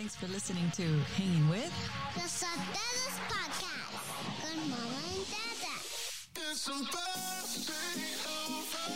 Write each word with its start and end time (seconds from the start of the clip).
Thanks 0.00 0.16
for 0.16 0.28
listening 0.28 0.70
to 0.76 0.82
Hanging 1.14 1.46
With. 1.50 1.70
The 2.14 2.20
Sotelos 2.22 3.20
Podcast 3.28 4.00
con 4.40 4.56
Mama 4.70 4.96
and 5.12 5.26
Dada. 5.28 5.76
It's 6.36 6.60
supposed 6.62 7.68
to 7.68 7.76
be 8.00 8.16
over. 8.24 8.88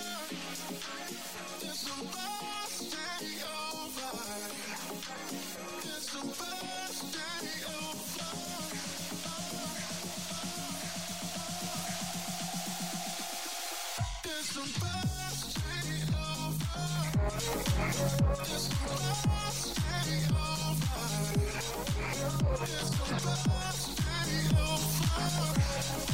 It's 1.60 1.80
supposed 1.80 2.88
to 2.90 3.04
be 3.20 3.36
over. 3.52 4.12
It's 5.84 6.08
supposed 6.08 7.12
to 7.12 7.20
be 7.44 7.52
over. 7.68 8.24
It's 14.24 14.48
supposed 14.48 15.52
to 15.52 15.60
be 15.60 15.60
over. 15.60 15.63
It's 16.76 16.82
supposed 18.64 19.76
to 19.76 19.82
be 24.26 24.56
over. 24.58 26.13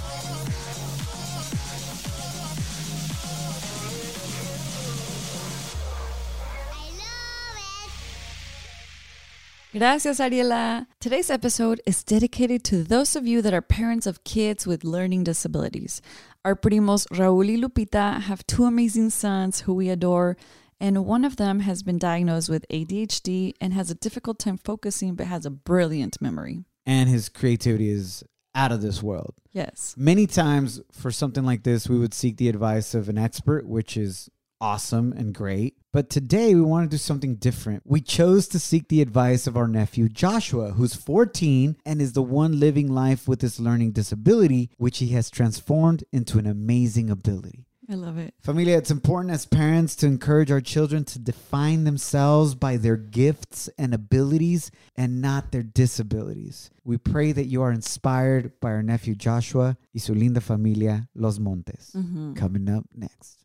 Gracias, 9.73 10.19
Ariela. 10.19 10.87
Today's 10.99 11.31
episode 11.31 11.81
is 11.87 12.03
dedicated 12.03 12.65
to 12.65 12.83
those 12.83 13.15
of 13.15 13.27
you 13.27 13.41
that 13.43 13.55
are 13.55 13.63
parents 13.63 14.05
of 14.07 14.25
kids 14.25 14.67
with 14.67 14.83
learning 14.83 15.23
disabilities. 15.25 16.03
Our 16.45 16.57
primos 16.57 17.07
Raul 17.09 17.47
y 17.47 17.57
Lupita 17.57 18.21
have 18.23 18.45
two 18.49 18.65
amazing 18.65 19.11
sons 19.11 19.61
who 19.61 19.75
we 19.75 19.89
adore, 19.89 20.37
and 20.81 21.05
one 21.07 21.25
of 21.25 21.37
them 21.37 21.61
has 21.61 21.85
been 21.85 21.99
diagnosed 21.99 22.49
with 22.49 22.67
ADHD 22.69 23.53
and 23.61 23.73
has 23.73 23.91
a 23.93 23.95
difficult 23.95 24.41
time 24.41 24.59
focusing 24.59 25.15
but 25.15 25.27
has 25.27 25.47
a 25.47 25.51
brilliant 25.51 26.21
memory. 26.21 26.65
and 26.85 27.09
his 27.09 27.29
creativity 27.29 27.91
is 27.91 28.25
out 28.57 28.73
of 28.73 28.81
this 28.83 29.01
world. 29.01 29.35
Yes. 29.53 29.95
Many 29.97 30.27
times 30.27 30.81
for 30.91 31.13
something 31.13 31.45
like 31.45 31.63
this, 31.63 31.89
we 31.89 31.99
would 31.99 32.15
seek 32.15 32.39
the 32.39 32.49
advice 32.49 32.95
of 32.95 33.09
an 33.09 33.19
expert, 33.19 33.69
which 33.69 33.97
is 33.97 34.29
awesome 34.61 35.13
and 35.13 35.35
great. 35.35 35.77
But 35.93 36.09
today 36.09 36.55
we 36.55 36.61
want 36.61 36.89
to 36.89 36.95
do 36.95 36.99
something 36.99 37.37
different. 37.37 37.83
We 37.85 38.01
chose 38.01 38.47
to 38.49 38.59
seek 38.59 38.89
the 38.89 39.03
advice 39.03 39.47
of 39.47 39.57
our 39.57 39.67
nephew 39.67 40.09
Joshua, 40.09 40.73
who's 40.73 40.95
14 40.95 41.77
and 41.85 42.01
is 42.01 42.13
the 42.13 42.23
one 42.23 42.61
living 42.61 42.89
life 42.89 43.27
with 43.27 43.41
this 43.41 43.59
learning 43.59 43.93
disability, 43.93 44.71
which 44.77 44.99
he 44.99 45.09
has 45.09 45.31
transformed 45.31 46.05
into 46.13 46.39
an 46.39 46.47
amazing 46.47 47.11
ability. 47.11 47.67
I 47.91 47.95
love 47.95 48.19
it. 48.19 48.35
Familia, 48.41 48.79
it's 48.79 48.93
important 48.93 49.35
as 49.35 49.47
parents 49.47 49.97
to 49.97 50.07
encourage 50.07 50.53
our 50.53 50.61
children 50.61 51.05
to 51.07 51.19
define 51.19 51.83
themselves 51.83 52.55
by 52.55 52.77
their 52.77 52.97
gifts 52.97 53.69
and 53.77 53.93
abilities 53.93 54.71
and 54.97 55.21
not 55.21 55.51
their 55.51 55.65
disabilities. 55.65 56.71
We 56.85 56.99
pray 56.99 57.33
that 57.33 57.47
you 57.47 57.63
are 57.63 57.73
inspired 57.73 58.61
by 58.61 58.71
our 58.71 58.83
nephew 58.85 59.17
Joshua 59.17 59.77
y 59.93 59.99
su 59.99 60.15
linda 60.15 60.41
familia, 60.41 61.09
Los 61.17 61.41
Montes. 61.41 61.91
Mm-hmm. 61.97 62.35
Coming 62.35 62.71
up 62.71 62.85
next. 62.95 63.40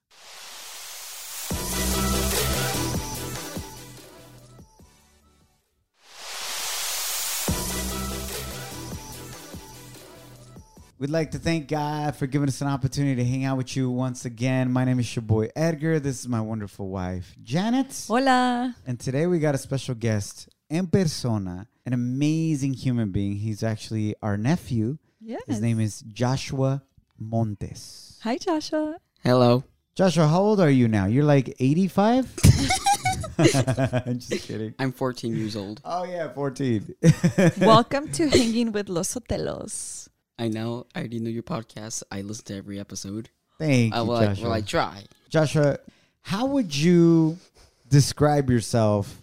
We'd 10.98 11.10
like 11.10 11.32
to 11.32 11.40
thank 11.40 11.68
God 11.68 12.16
for 12.16 12.26
giving 12.26 12.48
us 12.48 12.62
an 12.62 12.68
opportunity 12.68 13.16
to 13.22 13.26
hang 13.30 13.44
out 13.44 13.58
with 13.58 13.76
you 13.76 13.90
once 13.90 14.24
again. 14.24 14.72
My 14.72 14.86
name 14.86 14.98
is 14.98 15.14
your 15.14 15.24
boy 15.24 15.50
Edgar. 15.54 16.00
This 16.00 16.22
is 16.22 16.28
my 16.30 16.40
wonderful 16.40 16.88
wife, 16.88 17.36
Janet. 17.44 18.06
Hola. 18.08 18.74
And 18.88 18.98
today 18.98 19.28
we 19.28 19.40
got 19.40 19.54
a 19.54 19.58
special 19.58 19.94
guest 19.94 20.48
in 20.70 20.88
persona, 20.88 21.68
an 21.86 21.92
amazing 21.92 22.76
human 22.76 23.12
being. 23.12 23.36
He's 23.36 23.62
actually 23.62 24.16
our 24.22 24.38
nephew. 24.38 24.98
Yes. 25.20 25.42
His 25.48 25.60
name 25.60 25.82
is 25.82 26.00
Joshua 26.08 26.82
Montes. 27.20 28.18
Hi, 28.24 28.38
Joshua. 28.38 28.96
Hello. 29.22 29.66
Joshua, 29.96 30.28
how 30.28 30.40
old 30.40 30.62
are 30.62 30.70
you 30.70 30.88
now? 30.88 31.08
You're 31.08 31.26
like 31.26 31.54
85? 31.60 32.34
I'm 33.38 34.20
just 34.20 34.48
kidding. 34.48 34.74
I'm 34.80 34.94
14 34.94 35.36
years 35.36 35.58
old. 35.58 35.82
Oh, 35.84 36.06
yeah, 36.06 36.32
14. 36.32 36.96
Welcome 37.60 38.10
to 38.14 38.30
Hanging 38.30 38.72
with 38.72 38.88
Los 38.88 39.14
Sotelos. 39.14 40.08
I 40.38 40.48
know. 40.48 40.86
I 40.94 41.00
already 41.00 41.20
know 41.20 41.30
your 41.30 41.44
podcast. 41.44 42.04
I 42.12 42.22
listen 42.22 42.46
to 42.46 42.56
every 42.56 42.80
episode. 42.80 43.30
Thank 43.58 43.94
uh, 43.94 44.02
I 44.02 44.04
you, 44.04 44.12
I, 44.12 44.26
Joshua. 44.26 44.44
well, 44.44 44.54
I 44.54 44.62
try. 44.62 45.04
Joshua, 45.30 45.80
how 46.22 46.46
would 46.48 46.76
you 46.76 47.38
describe 47.90 48.50
yourself 48.50 49.22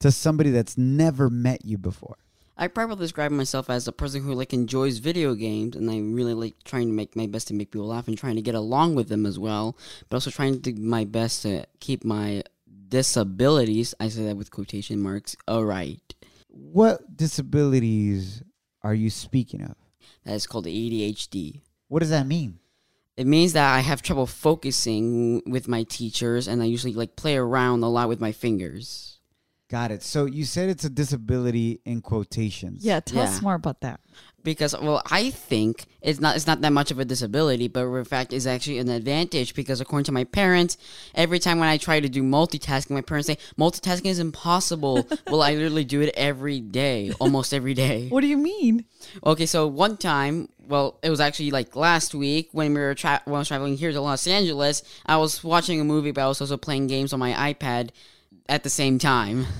to 0.00 0.12
somebody 0.12 0.50
that's 0.50 0.78
never 0.78 1.30
met 1.30 1.64
you 1.64 1.78
before? 1.78 2.16
I 2.56 2.68
probably 2.68 3.04
describe 3.04 3.32
myself 3.32 3.70
as 3.70 3.88
a 3.88 3.92
person 3.92 4.22
who 4.22 4.34
like 4.34 4.52
enjoys 4.52 4.98
video 4.98 5.34
games, 5.34 5.74
and 5.74 5.90
I 5.90 5.98
really 5.98 6.34
like 6.34 6.54
trying 6.64 6.86
to 6.86 6.92
make 6.92 7.16
my 7.16 7.26
best 7.26 7.48
to 7.48 7.54
make 7.54 7.72
people 7.72 7.88
laugh 7.88 8.06
and 8.06 8.16
trying 8.16 8.36
to 8.36 8.42
get 8.42 8.54
along 8.54 8.94
with 8.94 9.08
them 9.08 9.26
as 9.26 9.38
well, 9.38 9.76
but 10.08 10.16
also 10.16 10.30
trying 10.30 10.60
to 10.60 10.72
do 10.72 10.80
my 10.80 11.04
best 11.04 11.42
to 11.42 11.64
keep 11.80 12.04
my 12.04 12.42
disabilities. 12.88 13.94
I 13.98 14.08
say 14.08 14.26
that 14.26 14.36
with 14.36 14.50
quotation 14.50 15.00
marks. 15.00 15.34
All 15.48 15.64
right. 15.64 16.00
What 16.48 17.16
disabilities 17.16 18.42
are 18.82 18.94
you 18.94 19.08
speaking 19.08 19.62
of? 19.62 19.74
That 20.24 20.34
is 20.34 20.46
called 20.46 20.66
ADHD. 20.66 21.60
What 21.88 22.00
does 22.00 22.10
that 22.10 22.26
mean? 22.26 22.58
It 23.16 23.26
means 23.26 23.52
that 23.52 23.74
I 23.74 23.80
have 23.80 24.02
trouble 24.02 24.26
focusing 24.26 25.42
with 25.46 25.68
my 25.68 25.82
teachers, 25.82 26.48
and 26.48 26.62
I 26.62 26.66
usually 26.66 26.94
like 26.94 27.16
play 27.16 27.36
around 27.36 27.82
a 27.82 27.88
lot 27.88 28.08
with 28.08 28.20
my 28.20 28.32
fingers. 28.32 29.18
Got 29.72 29.90
it. 29.90 30.02
So 30.02 30.26
you 30.26 30.44
said 30.44 30.68
it's 30.68 30.84
a 30.84 30.90
disability 30.90 31.80
in 31.86 32.02
quotations. 32.02 32.84
Yeah, 32.84 33.00
tell 33.00 33.22
Yeah. 33.22 33.30
us 33.30 33.40
more 33.40 33.54
about 33.54 33.80
that. 33.80 34.00
because 34.44 34.74
well 34.86 35.00
i 35.20 35.30
think 35.30 35.84
it's 36.08 36.18
not 36.24 36.34
it's 36.36 36.48
not 36.50 36.60
that 36.62 36.72
much 36.72 36.90
of 36.90 36.98
a 36.98 37.04
disability 37.04 37.68
but 37.68 37.84
in 37.86 38.04
fact 38.04 38.32
is 38.32 38.44
actually 38.44 38.78
an 38.84 38.88
advantage 38.88 39.54
because 39.54 39.80
according 39.80 40.02
to 40.10 40.10
my 40.10 40.24
parents 40.24 40.72
every 41.14 41.38
time 41.38 41.60
when 41.60 41.68
i 41.68 41.76
try 41.78 42.00
to 42.00 42.08
do 42.08 42.22
multitasking 42.24 42.90
my 42.90 43.00
parents 43.10 43.28
say 43.28 43.38
multitasking 43.56 44.06
is 44.14 44.18
impossible 44.18 44.96
well 45.30 45.42
i 45.42 45.52
literally 45.54 45.84
do 45.84 46.00
it 46.00 46.12
every 46.30 46.58
day 46.60 47.12
almost 47.20 47.54
every 47.54 47.72
day 47.86 48.08
What 48.08 48.22
do 48.22 48.26
you 48.34 48.36
mean? 48.52 48.84
okay 49.24 49.46
so 49.46 49.60
one 49.68 49.96
time 49.96 50.48
well 50.72 50.98
it 51.04 51.10
was 51.14 51.20
actually 51.20 51.52
like 51.52 51.76
last 51.76 52.12
week 52.12 52.48
when 52.50 52.74
we 52.74 52.80
were 52.80 52.96
tra- 52.96 53.22
when 53.26 53.36
I 53.36 53.38
was 53.42 53.48
traveling 53.52 53.76
here 53.76 53.92
to 53.92 54.00
los 54.00 54.26
angeles 54.26 54.82
i 55.06 55.16
was 55.22 55.44
watching 55.44 55.80
a 55.80 55.84
movie 55.84 56.10
but 56.10 56.22
i 56.24 56.26
was 56.26 56.40
also 56.40 56.56
playing 56.56 56.88
games 56.88 57.12
on 57.14 57.20
my 57.20 57.32
ipad 57.54 57.90
at 58.52 58.62
the 58.62 58.70
same 58.70 58.98
time 58.98 59.46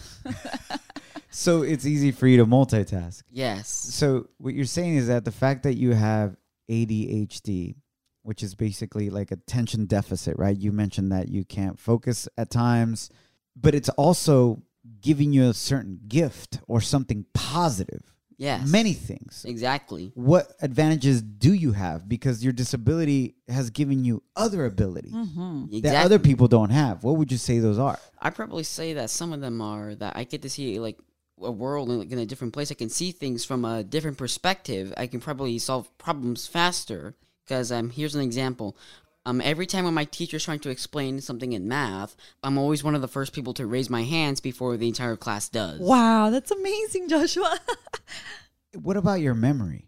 So 1.35 1.63
it's 1.63 1.87
easy 1.87 2.13
for 2.13 2.27
you 2.27 2.37
to 2.37 2.47
multitask. 2.47 3.23
yes 3.31 3.69
So 3.69 4.29
what 4.39 4.53
you're 4.55 4.67
saying 4.67 4.97
is 4.97 5.07
that 5.09 5.25
the 5.25 5.33
fact 5.33 5.63
that 5.63 5.75
you 5.75 5.93
have 5.95 6.37
ADHD, 6.71 7.77
which 8.23 8.43
is 8.43 8.55
basically 8.55 9.09
like 9.11 9.31
attention 9.31 9.87
deficit, 9.87 10.37
right? 10.39 10.57
You 10.57 10.73
mentioned 10.73 11.11
that 11.11 11.29
you 11.29 11.45
can't 11.45 11.79
focus 11.79 12.29
at 12.37 12.51
times, 12.51 13.09
but 13.57 13.75
it's 13.75 13.89
also 13.91 14.63
giving 15.01 15.33
you 15.33 15.49
a 15.49 15.55
certain 15.55 16.01
gift 16.07 16.61
or 16.69 16.81
something 16.81 17.25
positive. 17.35 18.12
Yes 18.39 18.69
Many 18.69 18.93
things. 18.93 19.45
exactly 19.47 20.13
What 20.15 20.53
advantages 20.61 21.23
do 21.23 21.53
you 21.53 21.73
have? 21.73 22.09
Because 22.09 22.43
your 22.45 22.53
disability 22.53 23.35
has 23.49 23.71
given 23.71 24.05
you 24.05 24.23
other 24.37 24.65
abilities 24.67 25.13
exactly 25.15 25.81
that 25.83 26.05
other 26.05 26.19
people 26.19 26.49
don't 26.49 26.71
have. 26.71 27.05
What 27.05 27.17
would 27.17 27.31
you 27.33 27.39
say 27.39 27.59
those 27.59 27.79
are? 27.79 27.99
I'd 28.21 28.35
probably 28.35 28.63
say 28.65 28.95
that 28.95 29.11
some 29.11 29.33
of 29.33 29.41
them 29.41 29.61
are 29.61 29.95
that 29.97 30.17
I 30.17 30.25
get 30.25 30.43
to 30.43 30.51
see 30.51 30.79
like 30.79 30.99
a 31.41 31.51
world 31.51 31.91
in, 31.91 31.99
like, 31.99 32.11
in 32.13 32.19
a 32.19 32.27
different 32.27 32.53
place. 32.53 32.71
I 32.71 32.75
can 32.75 32.89
see 32.89 33.11
things 33.11 33.45
from 33.45 33.65
a 33.65 33.83
different 33.83 34.17
perspective. 34.19 34.95
I 34.97 35.07
can 35.07 35.21
probably 35.21 35.59
solve 35.59 35.97
problems 35.99 36.47
faster 36.47 37.17
because 37.45 37.73
um, 37.73 37.91
here's 37.91 38.15
an 38.15 38.23
example. 38.23 38.77
Um, 39.25 39.41
every 39.41 39.67
time 39.67 39.85
when 39.85 39.95
my 39.95 40.05
teacher's 40.05 40.45
trying 40.45 40.59
to 40.61 40.71
explain 40.71 41.21
something 41.21 41.53
in 41.53 41.69
math, 41.69 42.17
I'm 42.43 42.59
always 42.59 42.83
one 42.83 42.97
of 42.97 43.03
the 43.03 43.09
first 43.09 43.33
people 43.33 43.55
to 43.55 43.67
raise 43.67 43.89
my 43.89 44.03
hands 44.03 44.41
before 44.41 44.77
the 44.77 44.89
entire 44.89 45.17
class 45.17 45.49
does. 45.49 45.81
Wow, 45.81 46.31
that's 46.31 46.51
amazing, 46.51 47.09
Joshua. 47.09 47.59
What 48.81 48.97
about 48.97 49.21
your 49.21 49.35
memory? 49.35 49.85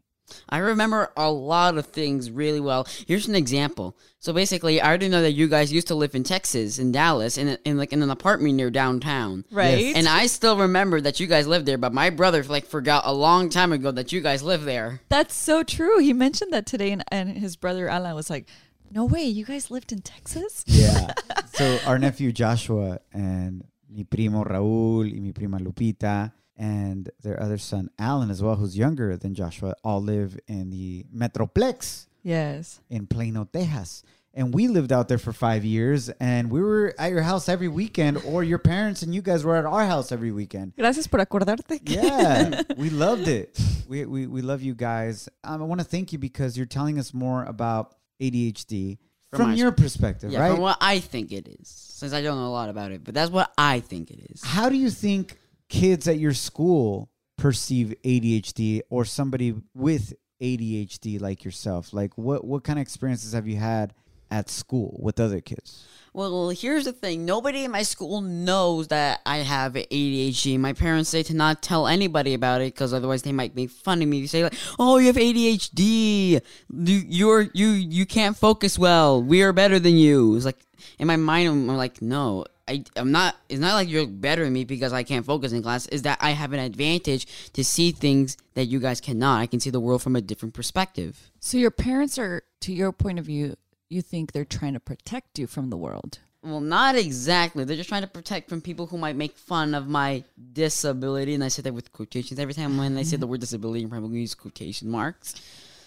I 0.49 0.59
remember 0.59 1.11
a 1.17 1.31
lot 1.31 1.79
of 1.79 1.87
things 1.87 2.31
really 2.31 2.61
well. 2.61 2.87
Here's 3.07 3.29
an 3.29 3.35
example. 3.35 3.97
So 4.19 4.33
basically, 4.33 4.81
I 4.81 4.89
already 4.89 5.09
know 5.09 5.23
that 5.23 5.33
you 5.33 5.49
guys 5.49 5.73
used 5.73 5.89
to 5.89 5.95
live 5.95 6.15
in 6.15 6.23
Texas, 6.25 6.79
in 6.79 6.93
Dallas, 6.93 7.39
in, 7.39 7.57
in 7.65 7.79
like 7.79 7.93
in 7.93 8.03
an 8.03 8.11
apartment 8.11 8.55
near 8.55 8.71
downtown. 8.71 9.45
right? 9.51 9.95
And 9.95 10.09
I 10.09 10.27
still 10.27 10.59
remember 10.59 11.01
that 11.01 11.21
you 11.21 11.27
guys 11.27 11.47
lived 11.47 11.67
there, 11.67 11.79
but 11.79 11.93
my 11.93 12.11
brother 12.11 12.43
like 12.45 12.67
forgot 12.67 13.05
a 13.07 13.13
long 13.13 13.49
time 13.49 13.73
ago 13.73 13.91
that 13.93 14.13
you 14.13 14.21
guys 14.21 14.43
lived 14.43 14.65
there. 14.65 15.01
That's 15.09 15.35
so 15.35 15.63
true. 15.63 15.99
He 15.99 16.13
mentioned 16.13 16.53
that 16.53 16.67
today, 16.67 16.91
and, 16.91 17.05
and 17.09 17.39
his 17.39 17.57
brother 17.57 17.89
Alan 17.89 18.15
was 18.15 18.29
like, 18.31 18.47
"No 18.91 19.05
way, 19.05 19.25
you 19.25 19.45
guys 19.45 19.71
lived 19.71 19.93
in 19.93 20.01
Texas." 20.01 20.65
Yeah. 20.67 21.13
so 21.55 21.79
our 21.87 21.99
nephew 21.99 22.33
Joshua 22.33 22.99
and 23.13 23.65
mi 23.89 24.05
primo 24.05 24.45
Raúl 24.45 25.13
y 25.13 25.21
mi 25.21 25.33
prima 25.33 25.59
Lupita 25.59 26.33
and 26.57 27.11
their 27.23 27.41
other 27.43 27.59
son 27.59 27.89
Alan 27.99 28.31
as 28.31 28.43
well, 28.43 28.57
who's 28.57 28.77
younger 28.77 29.17
than 29.17 29.35
Joshua, 29.35 29.75
all 29.83 30.01
live 30.03 30.39
in 30.47 30.71
the 30.71 31.05
Metroplex 31.15 32.07
Yes. 32.23 32.81
in 32.89 33.07
Plano, 33.07 33.45
Texas. 33.45 34.03
And 34.37 34.53
we 34.53 34.67
lived 34.67 34.91
out 34.93 35.07
there 35.07 35.19
for 35.19 35.33
five 35.33 35.65
years, 35.65 36.09
and 36.19 36.51
we 36.51 36.61
were 36.61 36.93
at 36.99 37.13
your 37.13 37.23
house 37.23 37.49
every 37.49 37.69
weekend, 37.69 38.19
or 38.27 38.43
your 38.43 38.59
parents 38.59 39.03
and 39.03 39.15
you 39.15 39.23
guys 39.23 39.45
were 39.45 39.55
at 39.55 39.65
our 39.65 39.87
house 39.87 40.11
every 40.11 40.33
weekend. 40.33 40.73
Gracias 40.77 41.07
por 41.07 41.21
acordarte. 41.21 41.79
Yeah, 41.89 42.63
we 42.77 42.91
loved 42.91 43.29
it. 43.29 43.57
We, 43.89 44.05
we, 44.07 44.27
we 44.27 44.43
love 44.43 44.61
you 44.61 44.75
guys. 44.75 45.29
Um, 45.45 45.63
I 45.63 45.65
want 45.67 45.81
to 45.83 45.87
thank 45.87 46.13
you 46.13 46.19
because 46.19 46.57
you're 46.57 46.67
telling 46.67 46.99
us 46.99 47.15
more 47.15 47.45
about 47.45 47.95
ADHD 48.21 48.99
From 49.31 49.39
from, 49.39 49.55
your 49.55 49.73
perspective, 49.73 50.31
Yeah, 50.33 50.41
right? 50.41 50.51
from 50.53 50.61
what 50.61 50.79
I 50.81 51.01
think 51.01 51.33
it 51.33 51.49
is, 51.61 51.69
since 51.69 52.13
I 52.13 52.23
don't 52.23 52.39
know 52.39 52.47
a 52.47 52.49
lot 52.49 52.69
about 52.69 52.93
it, 52.93 53.05
but 53.05 53.15
that's 53.15 53.31
what 53.31 53.53
I 53.59 53.81
think 53.81 54.11
it 54.11 54.21
is. 54.31 54.43
How 54.43 54.69
do 54.69 54.77
you 54.77 54.91
think 54.91 55.39
kids 55.69 56.07
at 56.09 56.19
your 56.19 56.35
school 56.35 57.11
perceive 57.37 57.95
ADHD 58.05 58.83
or 58.91 59.05
somebody 59.05 59.55
with 59.75 60.15
ADHD 60.41 61.21
like 61.21 61.45
yourself? 61.45 61.93
Like 61.93 62.17
what 62.17 62.45
what 62.45 62.65
kind 62.65 62.79
of 62.79 62.83
experiences 62.83 63.33
have 63.33 63.47
you 63.49 63.57
had 63.57 63.95
at 64.35 64.51
school 64.51 64.99
with 65.01 65.21
other 65.21 65.41
kids? 65.41 65.87
Well, 66.13 66.51
here's 66.51 66.85
the 66.85 66.93
thing. 66.93 67.25
Nobody 67.25 67.65
in 67.65 67.71
my 67.71 67.83
school 67.83 68.21
knows 68.21 68.89
that 68.89 69.21
I 69.27 69.39
have 69.39 69.75
ADHD. 69.75 70.59
My 70.59 70.73
parents 70.73 71.11
say 71.11 71.23
to 71.25 71.35
not 71.35 71.63
tell 71.63 71.87
anybody 71.87 72.35
about 72.35 72.61
it 72.61 72.75
because 72.75 72.93
otherwise 72.93 73.23
they 73.23 73.33
might 73.33 73.57
make 73.57 73.71
fun 73.71 74.03
of 74.03 74.09
me. 74.09 74.21
They 74.21 74.27
say 74.27 74.45
like, 74.45 74.55
"Oh, 74.79 74.99
you 74.99 75.09
have 75.09 75.17
ADHD. 75.17 76.41
You, 76.69 77.03
you're 77.09 77.43
you 77.53 77.69
you 77.69 78.07
can't 78.07 78.37
focus 78.37 78.79
well. 78.79 79.23
We 79.23 79.43
are 79.43 79.53
better 79.53 79.79
than 79.81 79.97
you." 79.97 80.37
It's 80.37 80.45
like 80.45 80.65
in 80.99 81.07
my 81.07 81.17
mind, 81.17 81.49
I'm, 81.49 81.71
I'm 81.71 81.77
like, 81.77 82.01
no. 82.03 82.45
I, 82.67 82.83
I'm 82.97 83.13
not. 83.13 83.37
It's 83.51 83.61
not 83.61 83.75
like 83.75 83.89
you're 83.91 84.07
better 84.07 84.45
than 84.45 84.53
me 84.53 84.65
because 84.65 84.93
I 84.93 85.03
can't 85.03 85.27
focus 85.27 85.53
in 85.53 85.63
class. 85.63 85.87
Is 85.89 86.03
that 86.03 86.19
I 86.23 86.31
have 86.31 86.55
an 86.55 86.61
advantage 86.61 87.51
to 87.53 87.63
see 87.63 87.91
things 87.91 88.39
that 88.55 88.67
you 88.67 88.81
guys 88.81 89.03
cannot. 89.03 89.41
I 89.41 89.47
can 89.47 89.61
see 89.61 89.69
the 89.69 89.81
world 89.81 90.01
from 90.01 90.17
a 90.17 90.23
different 90.23 90.55
perspective. 90.55 91.31
So 91.41 91.59
your 91.59 91.71
parents 91.71 92.19
are, 92.19 92.43
to 92.61 92.73
your 92.73 92.91
point 92.91 93.19
of 93.19 93.27
view, 93.27 93.57
you 93.95 94.03
think 94.03 94.33
they're 94.33 94.45
trying 94.45 94.75
to 94.75 94.81
protect 94.81 95.39
you 95.39 95.47
from 95.47 95.71
the 95.71 95.77
world. 95.77 96.19
Well, 96.43 96.61
not 96.61 96.95
exactly. 96.95 97.65
They're 97.65 97.77
just 97.77 97.89
trying 97.89 98.03
to 98.03 98.07
protect 98.19 98.51
from 98.51 98.61
people 98.61 98.87
who 98.87 98.99
might 98.99 99.17
make 99.17 99.39
fun 99.39 99.75
of 99.75 99.89
my 99.89 100.25
disability, 100.53 101.33
and 101.35 101.43
I 101.43 101.49
say 101.49 101.63
that 101.63 101.73
with 101.73 101.93
quotations. 101.93 102.39
Every 102.39 102.55
time 102.55 102.77
when 102.77 102.97
I 102.99 103.03
say 103.03 103.17
the 103.17 103.27
word 103.27 103.41
disability, 103.41 103.83
I'm 103.85 103.91
probably 103.91 104.09
going 104.09 104.17
to 104.17 104.21
use 104.21 104.35
quotation 104.35 104.91
marks. 104.91 105.35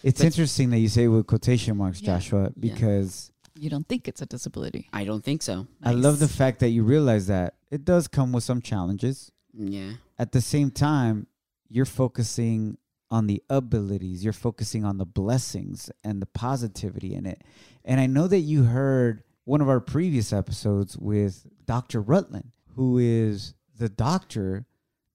It's 0.03 0.19
But- 0.19 0.25
interesting 0.27 0.69
that 0.71 0.79
you 0.79 0.89
say 0.89 1.07
with 1.07 1.27
quotation 1.27 1.77
marks, 1.77 2.01
Yeah. 2.01 2.15
Joshua, 2.15 2.51
because 2.59 3.31
You 3.59 3.71
don't 3.71 3.87
think 3.87 4.07
it's 4.07 4.21
a 4.21 4.27
disability. 4.27 4.87
I 4.93 5.03
don't 5.03 5.23
think 5.23 5.41
so. 5.41 5.65
I 5.81 5.91
love 5.91 6.19
the 6.19 6.27
fact 6.27 6.59
that 6.59 6.69
you 6.69 6.83
realize 6.83 7.25
that 7.25 7.55
it 7.71 7.83
does 7.85 8.07
come 8.07 8.31
with 8.31 8.43
some 8.43 8.61
challenges. 8.61 9.31
Yeah. 9.51 9.93
At 10.19 10.31
the 10.31 10.41
same 10.41 10.69
time, 10.69 11.25
you're 11.67 11.85
focusing 11.85 12.77
on 13.09 13.25
the 13.25 13.41
abilities, 13.49 14.23
you're 14.23 14.33
focusing 14.33 14.85
on 14.85 14.97
the 14.99 15.05
blessings 15.07 15.89
and 16.03 16.21
the 16.21 16.25
positivity 16.27 17.15
in 17.15 17.25
it. 17.25 17.41
And 17.87 18.01
I 18.01 18.05
know 18.05 18.27
that 18.27 18.39
you 18.39 18.63
heard 18.63 19.23
one 19.45 19.61
of 19.61 19.69
our 19.69 19.79
previous 19.79 20.33
episodes 20.33 20.97
with 20.97 21.47
Dr. 21.65 22.01
Rutland, 22.01 22.51
who 22.75 22.97
is 22.97 23.53
the 23.79 23.87
doctor 23.87 24.65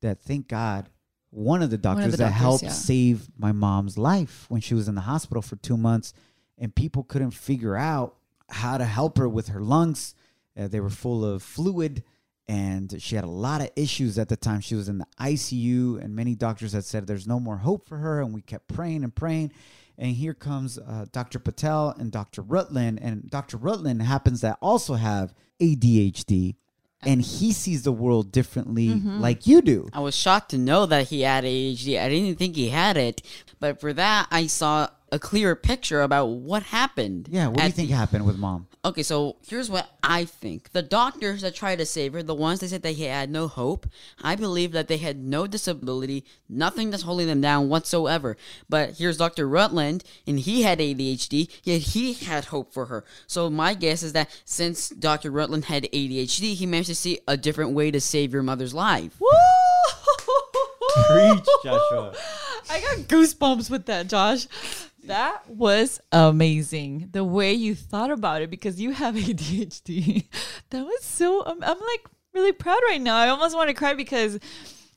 that, 0.00 0.22
thank 0.22 0.48
God, 0.48 0.88
one 1.28 1.62
of 1.62 1.68
the 1.68 1.76
of 1.76 1.82
doctors 1.82 2.16
that 2.16 2.32
helped 2.32 2.64
yeah. 2.64 2.70
save 2.70 3.28
my 3.38 3.52
mom's 3.52 3.98
life 3.98 4.46
when 4.48 4.62
she 4.62 4.74
was 4.74 4.88
in 4.88 4.94
the 4.94 5.02
hospital 5.02 5.42
for 5.42 5.56
two 5.56 5.76
months 5.76 6.14
and 6.58 6.74
people 6.74 7.04
couldn't 7.04 7.32
figure 7.32 7.76
out 7.76 8.16
how 8.48 8.78
to 8.78 8.86
help 8.86 9.18
her 9.18 9.28
with 9.28 9.48
her 9.48 9.60
lungs. 9.60 10.14
Uh, 10.58 10.66
they 10.66 10.80
were 10.80 10.90
full 10.90 11.26
of 11.26 11.42
fluid 11.42 12.02
and 12.48 13.00
she 13.00 13.16
had 13.16 13.24
a 13.24 13.28
lot 13.28 13.60
of 13.60 13.70
issues 13.76 14.18
at 14.18 14.28
the 14.28 14.36
time. 14.36 14.60
She 14.60 14.74
was 14.74 14.88
in 14.88 14.98
the 14.98 15.06
ICU, 15.20 16.02
and 16.02 16.14
many 16.14 16.34
doctors 16.34 16.72
had 16.72 16.84
said 16.84 17.06
there's 17.06 17.26
no 17.26 17.38
more 17.38 17.58
hope 17.58 17.88
for 17.88 17.98
her. 17.98 18.20
And 18.20 18.34
we 18.34 18.42
kept 18.42 18.68
praying 18.68 19.04
and 19.04 19.14
praying. 19.14 19.52
And 19.98 20.12
here 20.16 20.34
comes 20.34 20.78
uh, 20.78 21.06
Dr. 21.12 21.38
Patel 21.38 21.94
and 21.98 22.10
Dr. 22.10 22.42
Rutland. 22.42 22.98
And 23.02 23.28
Dr. 23.30 23.56
Rutland 23.56 24.02
happens 24.02 24.40
to 24.40 24.54
also 24.62 24.94
have 24.94 25.34
ADHD, 25.60 26.56
and 27.02 27.20
he 27.22 27.52
sees 27.52 27.82
the 27.82 27.92
world 27.92 28.32
differently 28.32 28.88
Mm-hmm. 28.88 29.20
like 29.20 29.46
you 29.46 29.60
do. 29.62 29.88
I 29.92 30.00
was 30.00 30.16
shocked 30.16 30.50
to 30.50 30.58
know 30.58 30.86
that 30.86 31.08
he 31.08 31.22
had 31.22 31.44
ADHD. 31.44 32.00
I 32.00 32.08
didn't 32.08 32.38
think 32.38 32.56
he 32.56 32.68
had 32.68 32.96
it, 32.96 33.22
but 33.60 33.80
for 33.80 33.92
that, 33.92 34.28
I 34.30 34.46
saw 34.46 34.88
a 35.12 35.18
clearer 35.18 35.54
picture 35.54 36.00
about 36.00 36.26
what 36.26 36.62
happened. 36.64 37.28
Yeah, 37.30 37.48
what 37.48 37.58
do 37.58 37.64
you 37.64 37.70
think 37.70 37.90
the- 37.90 37.94
happened 37.94 38.26
with 38.26 38.38
mom? 38.38 38.66
Okay, 38.84 39.02
so 39.04 39.36
here's 39.46 39.70
what 39.70 39.88
I 40.02 40.24
think. 40.24 40.72
The 40.72 40.82
doctors 40.82 41.42
that 41.42 41.54
tried 41.54 41.76
to 41.76 41.86
save 41.86 42.14
her, 42.14 42.22
the 42.22 42.34
ones 42.34 42.58
that 42.60 42.70
said 42.70 42.82
that 42.82 42.92
he 42.92 43.04
had 43.04 43.30
no 43.30 43.46
hope, 43.46 43.86
I 44.20 44.34
believe 44.34 44.72
that 44.72 44.88
they 44.88 44.96
had 44.96 45.18
no 45.18 45.46
disability, 45.46 46.24
nothing 46.48 46.90
that's 46.90 47.04
holding 47.04 47.28
them 47.28 47.40
down 47.40 47.68
whatsoever. 47.68 48.36
But 48.68 48.94
here's 48.98 49.18
Dr. 49.18 49.46
Rutland, 49.46 50.02
and 50.26 50.40
he 50.40 50.62
had 50.62 50.80
ADHD, 50.80 51.48
yet 51.62 51.80
he 51.80 52.14
had 52.14 52.46
hope 52.46 52.72
for 52.72 52.86
her. 52.86 53.04
So 53.28 53.48
my 53.50 53.74
guess 53.74 54.02
is 54.02 54.14
that 54.14 54.30
since 54.46 54.88
Dr. 54.88 55.30
Rutland 55.30 55.66
had 55.66 55.84
ADHD, 55.92 56.54
he 56.54 56.66
managed 56.66 56.88
to 56.88 56.94
see 56.96 57.20
a 57.28 57.36
different 57.36 57.72
way 57.72 57.90
to 57.90 58.00
save 58.00 58.32
your 58.32 58.42
mother's 58.42 58.74
life. 58.74 59.20
Preach, 61.06 61.44
Joshua. 61.62 62.14
I 62.70 62.80
got 62.80 62.98
goosebumps 63.08 63.70
with 63.70 63.86
that, 63.86 64.08
Josh. 64.08 64.46
That 65.04 65.48
was 65.48 66.00
amazing. 66.12 67.08
The 67.12 67.24
way 67.24 67.52
you 67.52 67.74
thought 67.74 68.10
about 68.10 68.42
it 68.42 68.50
because 68.50 68.80
you 68.80 68.92
have 68.92 69.14
ADHD. 69.16 70.26
That 70.70 70.84
was 70.84 71.02
so, 71.02 71.44
I'm, 71.44 71.62
I'm 71.62 71.78
like 71.78 72.06
really 72.34 72.52
proud 72.52 72.80
right 72.88 73.00
now. 73.00 73.16
I 73.16 73.28
almost 73.28 73.56
want 73.56 73.68
to 73.68 73.74
cry 73.74 73.94
because 73.94 74.38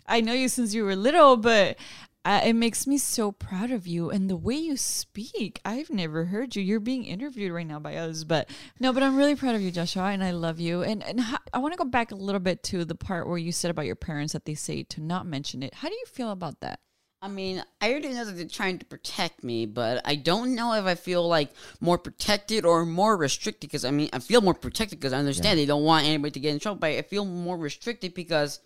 I 0.08 0.22
know 0.22 0.34
you 0.34 0.48
since 0.48 0.74
you 0.74 0.86
were 0.86 0.96
little, 0.96 1.38
but 1.38 1.78
uh, 2.26 2.42
it 2.44 2.54
makes 2.54 2.88
me 2.88 2.98
so 2.98 3.32
proud 3.32 3.70
of 3.70 3.86
you 3.86 4.10
and 4.10 4.30
the 4.30 4.36
way 4.36 4.56
you 4.56 4.76
speak. 4.78 5.60
I've 5.64 5.92
never 5.92 6.26
heard 6.26 6.56
you. 6.56 6.64
You're 6.64 6.80
being 6.80 7.06
interviewed 7.06 7.52
right 7.52 7.68
now 7.68 7.80
by 7.80 7.98
us, 7.98 8.24
but 8.24 8.50
no, 8.80 8.92
but 8.94 9.04
I'm 9.04 9.16
really 9.16 9.36
proud 9.36 9.54
of 9.54 9.62
you, 9.62 9.70
Joshua, 9.70 10.06
and 10.06 10.24
I 10.24 10.32
love 10.32 10.60
you. 10.60 10.82
And 10.82 11.04
and 11.04 11.20
how, 11.20 11.38
I 11.54 11.60
want 11.60 11.74
to 11.74 11.78
go 11.78 11.86
back 11.86 12.12
a 12.12 12.16
little 12.16 12.40
bit 12.40 12.64
to 12.64 12.84
the 12.84 12.96
part 12.96 13.28
where 13.28 13.38
you 13.38 13.52
said 13.52 13.70
about 13.70 13.86
your 13.86 13.96
parents 13.96 14.34
that 14.34 14.46
they 14.46 14.56
say 14.56 14.82
to 14.84 15.02
not 15.02 15.28
mention 15.28 15.62
it. 15.62 15.76
How 15.76 15.88
do 15.88 15.94
you 15.94 16.06
feel 16.08 16.32
about 16.32 16.62
that? 16.62 16.80
I 17.26 17.28
mean, 17.28 17.64
I 17.82 17.90
already 17.90 18.10
know 18.10 18.24
that 18.24 18.34
they're 18.34 18.46
trying 18.48 18.78
to 18.78 18.86
protect 18.86 19.44
me, 19.44 19.66
but 19.66 20.00
I 20.06 20.14
don't 20.14 20.54
know 20.54 20.74
if 20.74 20.86
I 20.86 20.94
feel 20.94 21.28
like 21.28 21.50
more 21.82 21.98
protected 21.98 22.66
or 22.66 22.86
more 22.86 23.18
restricted. 23.18 23.62
Because 23.68 23.84
I 23.84 23.90
mean, 23.90 24.10
I 24.14 24.20
feel 24.20 24.42
more 24.42 24.54
protected 24.54 25.00
because 25.00 25.12
I 25.12 25.18
understand 25.18 25.58
they 25.58 25.66
don't 25.66 25.84
want 25.84 26.06
anybody 26.06 26.30
to 26.32 26.40
get 26.40 26.54
in 26.54 26.60
trouble, 26.60 26.82
but 26.82 26.92
I 26.92 27.02
feel 27.02 27.26
more 27.26 27.58
restricted 27.58 28.14
because 28.14 28.60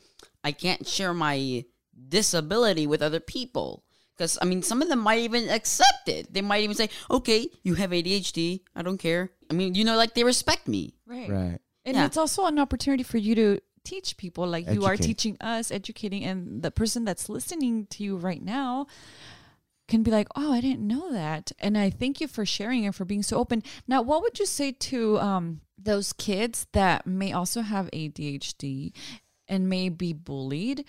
I 0.43 0.51
can't 0.51 0.85
share 0.85 1.13
my 1.13 1.63
disability 2.09 2.85
with 2.85 3.01
other 3.01 3.21
people. 3.21 3.85
Because 4.17 4.37
I 4.41 4.45
mean, 4.45 4.61
some 4.61 4.81
of 4.81 4.89
them 4.89 4.99
might 4.99 5.19
even 5.19 5.47
accept 5.47 6.07
it. 6.09 6.33
They 6.33 6.41
might 6.41 6.63
even 6.63 6.75
say, 6.75 6.89
"Okay, 7.09 7.47
you 7.63 7.75
have 7.75 7.91
ADHD. 7.91 8.63
I 8.75 8.81
don't 8.81 8.97
care." 8.97 9.31
I 9.49 9.53
mean, 9.53 9.73
you 9.73 9.85
know, 9.85 9.95
like 9.95 10.15
they 10.15 10.25
respect 10.25 10.67
me. 10.67 10.95
Right. 11.05 11.29
Right. 11.29 11.59
And 11.85 11.95
Yeah. 11.95 12.05
it's 12.05 12.17
also 12.17 12.45
an 12.45 12.59
opportunity 12.59 13.03
for 13.03 13.17
you 13.17 13.35
to 13.35 13.59
teach 13.83 14.17
people 14.17 14.47
like 14.47 14.69
you 14.69 14.85
are 14.85 14.97
teaching 14.97 15.37
us, 15.41 15.71
educating, 15.71 16.23
and 16.23 16.61
the 16.61 16.71
person 16.71 17.05
that's 17.05 17.29
listening 17.29 17.87
to 17.87 18.03
you 18.03 18.17
right 18.17 18.41
now 18.41 18.87
can 19.87 20.03
be 20.03 20.11
like, 20.11 20.27
oh, 20.35 20.53
I 20.53 20.61
didn't 20.61 20.87
know 20.87 21.11
that. 21.11 21.51
And 21.59 21.77
I 21.77 21.89
thank 21.89 22.21
you 22.21 22.27
for 22.27 22.45
sharing 22.45 22.85
and 22.85 22.95
for 22.95 23.05
being 23.05 23.23
so 23.23 23.37
open. 23.37 23.63
Now, 23.87 24.01
what 24.01 24.21
would 24.21 24.39
you 24.39 24.45
say 24.45 24.71
to 24.71 25.19
um, 25.19 25.61
those 25.77 26.13
kids 26.13 26.67
that 26.73 27.05
may 27.05 27.33
also 27.33 27.61
have 27.61 27.89
ADHD 27.91 28.93
and 29.47 29.67
may 29.67 29.89
be 29.89 30.13
bullied? 30.13 30.85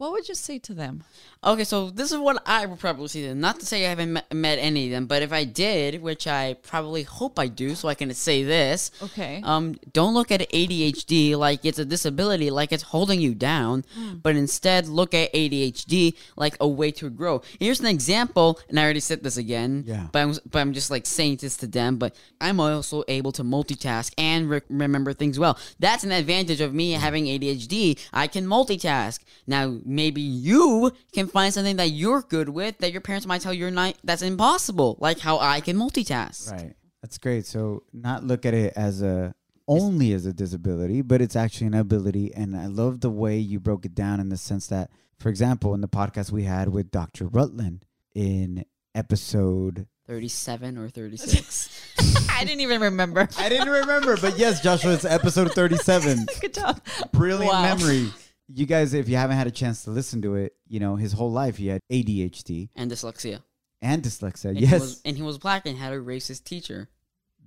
What 0.00 0.12
would 0.12 0.30
you 0.30 0.34
say 0.34 0.58
to 0.60 0.72
them? 0.72 1.04
Okay, 1.44 1.64
so 1.64 1.90
this 1.90 2.10
is 2.10 2.16
what 2.16 2.42
I 2.46 2.64
would 2.64 2.78
probably 2.78 3.08
say 3.08 3.20
to 3.20 3.28
them. 3.28 3.40
Not 3.40 3.60
to 3.60 3.66
say 3.66 3.84
I 3.84 3.90
haven't 3.90 4.14
met, 4.14 4.32
met 4.32 4.58
any 4.58 4.86
of 4.86 4.92
them, 4.92 5.04
but 5.04 5.22
if 5.22 5.30
I 5.30 5.44
did, 5.44 6.00
which 6.00 6.26
I 6.26 6.54
probably 6.62 7.02
hope 7.02 7.38
I 7.38 7.48
do, 7.48 7.74
so 7.74 7.86
I 7.86 7.94
can 7.94 8.12
say 8.14 8.42
this. 8.42 8.90
Okay. 9.02 9.42
Um, 9.44 9.78
don't 9.92 10.14
look 10.14 10.32
at 10.32 10.40
ADHD 10.40 11.36
like 11.36 11.66
it's 11.66 11.78
a 11.78 11.84
disability, 11.84 12.48
like 12.48 12.72
it's 12.72 12.82
holding 12.82 13.20
you 13.20 13.34
down, 13.34 13.84
but 14.22 14.36
instead 14.36 14.88
look 14.88 15.12
at 15.12 15.34
ADHD 15.34 16.14
like 16.34 16.56
a 16.60 16.68
way 16.68 16.90
to 16.92 17.10
grow. 17.10 17.42
Here's 17.58 17.80
an 17.80 17.86
example, 17.86 18.58
and 18.70 18.80
I 18.80 18.84
already 18.84 19.00
said 19.00 19.22
this 19.22 19.36
again. 19.36 19.84
Yeah. 19.86 20.06
But 20.12 20.18
I'm, 20.20 20.34
but 20.50 20.60
I'm 20.60 20.72
just 20.72 20.90
like 20.90 21.04
saying 21.04 21.36
this 21.42 21.58
to 21.58 21.66
them. 21.66 21.98
But 21.98 22.16
I'm 22.40 22.58
also 22.58 23.04
able 23.06 23.32
to 23.32 23.44
multitask 23.44 24.14
and 24.16 24.48
re- 24.48 24.62
remember 24.70 25.12
things 25.12 25.38
well. 25.38 25.58
That's 25.78 26.04
an 26.04 26.12
advantage 26.12 26.62
of 26.62 26.72
me 26.72 26.92
having 26.92 27.26
ADHD. 27.26 27.98
I 28.14 28.28
can 28.28 28.46
multitask. 28.46 29.18
Now 29.46 29.76
maybe 29.90 30.20
you 30.20 30.92
can 31.12 31.26
find 31.26 31.52
something 31.52 31.76
that 31.76 31.90
you're 31.90 32.22
good 32.22 32.48
with 32.48 32.78
that 32.78 32.92
your 32.92 33.00
parents 33.00 33.26
might 33.26 33.40
tell 33.40 33.52
you 33.52 33.60
you're 33.60 33.70
not. 33.70 33.94
That's 34.04 34.22
impossible. 34.22 34.96
Like 35.00 35.18
how 35.18 35.38
I 35.38 35.60
can 35.60 35.76
multitask. 35.76 36.50
Right. 36.52 36.74
That's 37.02 37.18
great. 37.18 37.46
So 37.46 37.82
not 37.92 38.24
look 38.24 38.46
at 38.46 38.54
it 38.54 38.72
as 38.76 39.02
a 39.02 39.34
only 39.66 40.12
as 40.12 40.26
a 40.26 40.32
disability, 40.32 41.00
but 41.02 41.20
it's 41.20 41.36
actually 41.36 41.68
an 41.68 41.74
ability. 41.74 42.32
And 42.34 42.56
I 42.56 42.66
love 42.66 43.00
the 43.00 43.10
way 43.10 43.38
you 43.38 43.60
broke 43.60 43.84
it 43.84 43.94
down 43.94 44.18
in 44.20 44.28
the 44.28 44.36
sense 44.36 44.66
that, 44.68 44.90
for 45.18 45.28
example, 45.28 45.74
in 45.74 45.80
the 45.80 45.88
podcast 45.88 46.30
we 46.32 46.42
had 46.44 46.68
with 46.70 46.90
Dr. 46.90 47.26
Rutland 47.26 47.84
in 48.14 48.64
episode 48.94 49.86
37 50.06 50.76
or 50.76 50.88
36. 50.88 51.86
I 52.30 52.44
didn't 52.44 52.60
even 52.62 52.80
remember. 52.80 53.28
I 53.38 53.48
didn't 53.48 53.68
remember, 53.68 54.16
but 54.16 54.38
yes, 54.38 54.60
Joshua, 54.60 54.94
it's 54.94 55.04
episode 55.04 55.52
37. 55.52 56.26
Good 56.40 56.54
job. 56.54 56.80
Brilliant 57.12 57.52
Wow. 57.52 57.62
memory. 57.76 58.10
You 58.52 58.66
guys, 58.66 58.94
if 58.94 59.08
you 59.08 59.16
haven't 59.16 59.36
had 59.36 59.46
a 59.46 59.52
chance 59.52 59.84
to 59.84 59.90
listen 59.90 60.22
to 60.22 60.34
it, 60.34 60.54
you 60.66 60.80
know, 60.80 60.96
his 60.96 61.12
whole 61.12 61.30
life 61.30 61.56
he 61.56 61.68
had 61.68 61.80
ADHD 61.90 62.68
and 62.74 62.90
dyslexia. 62.90 63.42
and 63.80 64.02
dyslexia. 64.02 64.50
And 64.50 64.60
yes. 64.60 64.70
He 64.70 64.78
was, 64.78 65.02
and 65.04 65.16
he 65.16 65.22
was 65.22 65.38
black 65.38 65.66
and 65.66 65.78
had 65.78 65.92
a 65.92 65.98
racist 65.98 66.44
teacher. 66.44 66.88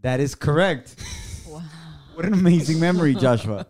That 0.02 0.20
is 0.20 0.36
correct. 0.36 0.96
Wow. 1.46 1.62
What 2.14 2.26
an 2.26 2.34
amazing 2.34 2.80
memory, 2.80 3.14
Joshua. 3.16 3.68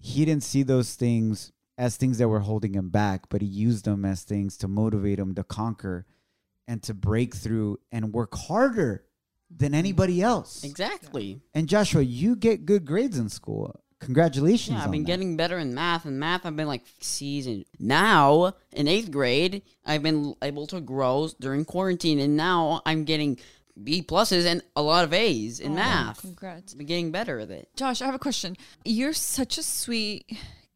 He 0.00 0.24
didn't 0.24 0.42
see 0.42 0.62
those 0.62 0.94
things 0.94 1.52
as 1.78 1.96
things 1.96 2.18
that 2.18 2.28
were 2.28 2.40
holding 2.40 2.74
him 2.74 2.90
back, 2.90 3.28
but 3.28 3.40
he 3.40 3.46
used 3.46 3.84
them 3.84 4.04
as 4.04 4.22
things 4.22 4.56
to 4.58 4.68
motivate 4.68 5.18
him 5.18 5.34
to 5.36 5.42
conquer 5.42 6.06
and 6.66 6.82
to 6.82 6.92
break 6.92 7.34
through 7.34 7.78
and 7.90 8.12
work 8.12 8.34
harder 8.34 9.04
than 9.50 9.68
mm-hmm. 9.68 9.78
anybody 9.78 10.22
else. 10.22 10.64
Exactly. 10.64 11.40
And 11.54 11.68
Joshua, 11.68 12.02
you 12.02 12.36
get 12.36 12.66
good 12.66 12.84
grades 12.84 13.18
in 13.18 13.28
school. 13.28 13.80
Congratulations. 14.00 14.74
Yeah, 14.76 14.80
I've 14.80 14.86
on 14.86 14.92
been 14.92 15.02
that. 15.02 15.06
getting 15.06 15.36
better 15.36 15.58
in 15.58 15.74
math. 15.74 16.04
and 16.04 16.18
math, 16.20 16.46
I've 16.46 16.56
been 16.56 16.68
like 16.68 16.84
C's. 17.00 17.46
And 17.46 17.64
now, 17.78 18.52
in 18.72 18.86
eighth 18.88 19.10
grade, 19.10 19.62
I've 19.84 20.02
been 20.02 20.34
able 20.42 20.66
to 20.68 20.80
grow 20.80 21.28
during 21.40 21.64
quarantine. 21.64 22.18
And 22.20 22.36
now 22.36 22.80
I'm 22.86 23.04
getting 23.04 23.38
B 23.82 24.02
pluses 24.02 24.44
and 24.46 24.62
a 24.76 24.82
lot 24.82 25.04
of 25.04 25.12
A's 25.12 25.60
in 25.60 25.72
Oh, 25.72 25.76
math. 25.76 26.20
Congrats. 26.20 26.72
I've 26.72 26.78
been 26.78 26.86
getting 26.86 27.10
better 27.12 27.38
at 27.40 27.50
it. 27.50 27.68
Josh, 27.76 28.00
I 28.02 28.06
have 28.06 28.14
a 28.14 28.18
question. 28.18 28.56
You're 28.84 29.12
such 29.12 29.58
a 29.58 29.62
sweet 29.62 30.26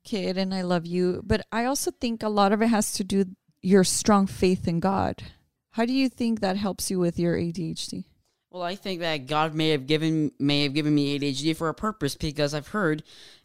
kid 0.04 0.36
and 0.36 0.52
I 0.54 0.62
love 0.62 0.84
you, 0.86 1.22
but 1.24 1.46
I 1.52 1.64
also 1.64 1.90
think 1.90 2.22
a 2.22 2.28
lot 2.28 2.52
of 2.52 2.60
it 2.62 2.68
has 2.68 2.92
to 2.94 3.04
do 3.04 3.24
your 3.60 3.84
strong 3.84 4.26
faith 4.26 4.66
in 4.66 4.80
God. 4.80 5.22
How 5.70 5.84
do 5.84 5.92
you 5.92 6.08
think 6.08 6.40
that 6.40 6.56
helps 6.56 6.90
you 6.90 6.98
with 6.98 7.18
your 7.18 7.36
ADHD? 7.36 8.04
Well, 8.52 8.62
I 8.62 8.74
think 8.74 9.00
that 9.00 9.26
God 9.26 9.54
may 9.54 9.70
have 9.70 9.86
given 9.86 10.30
may 10.38 10.64
have 10.64 10.74
given 10.74 10.94
me 10.94 11.18
ADHD 11.18 11.56
for 11.56 11.70
a 11.70 11.74
purpose 11.74 12.16
because 12.16 12.52
I've 12.52 12.68
heard 12.68 13.02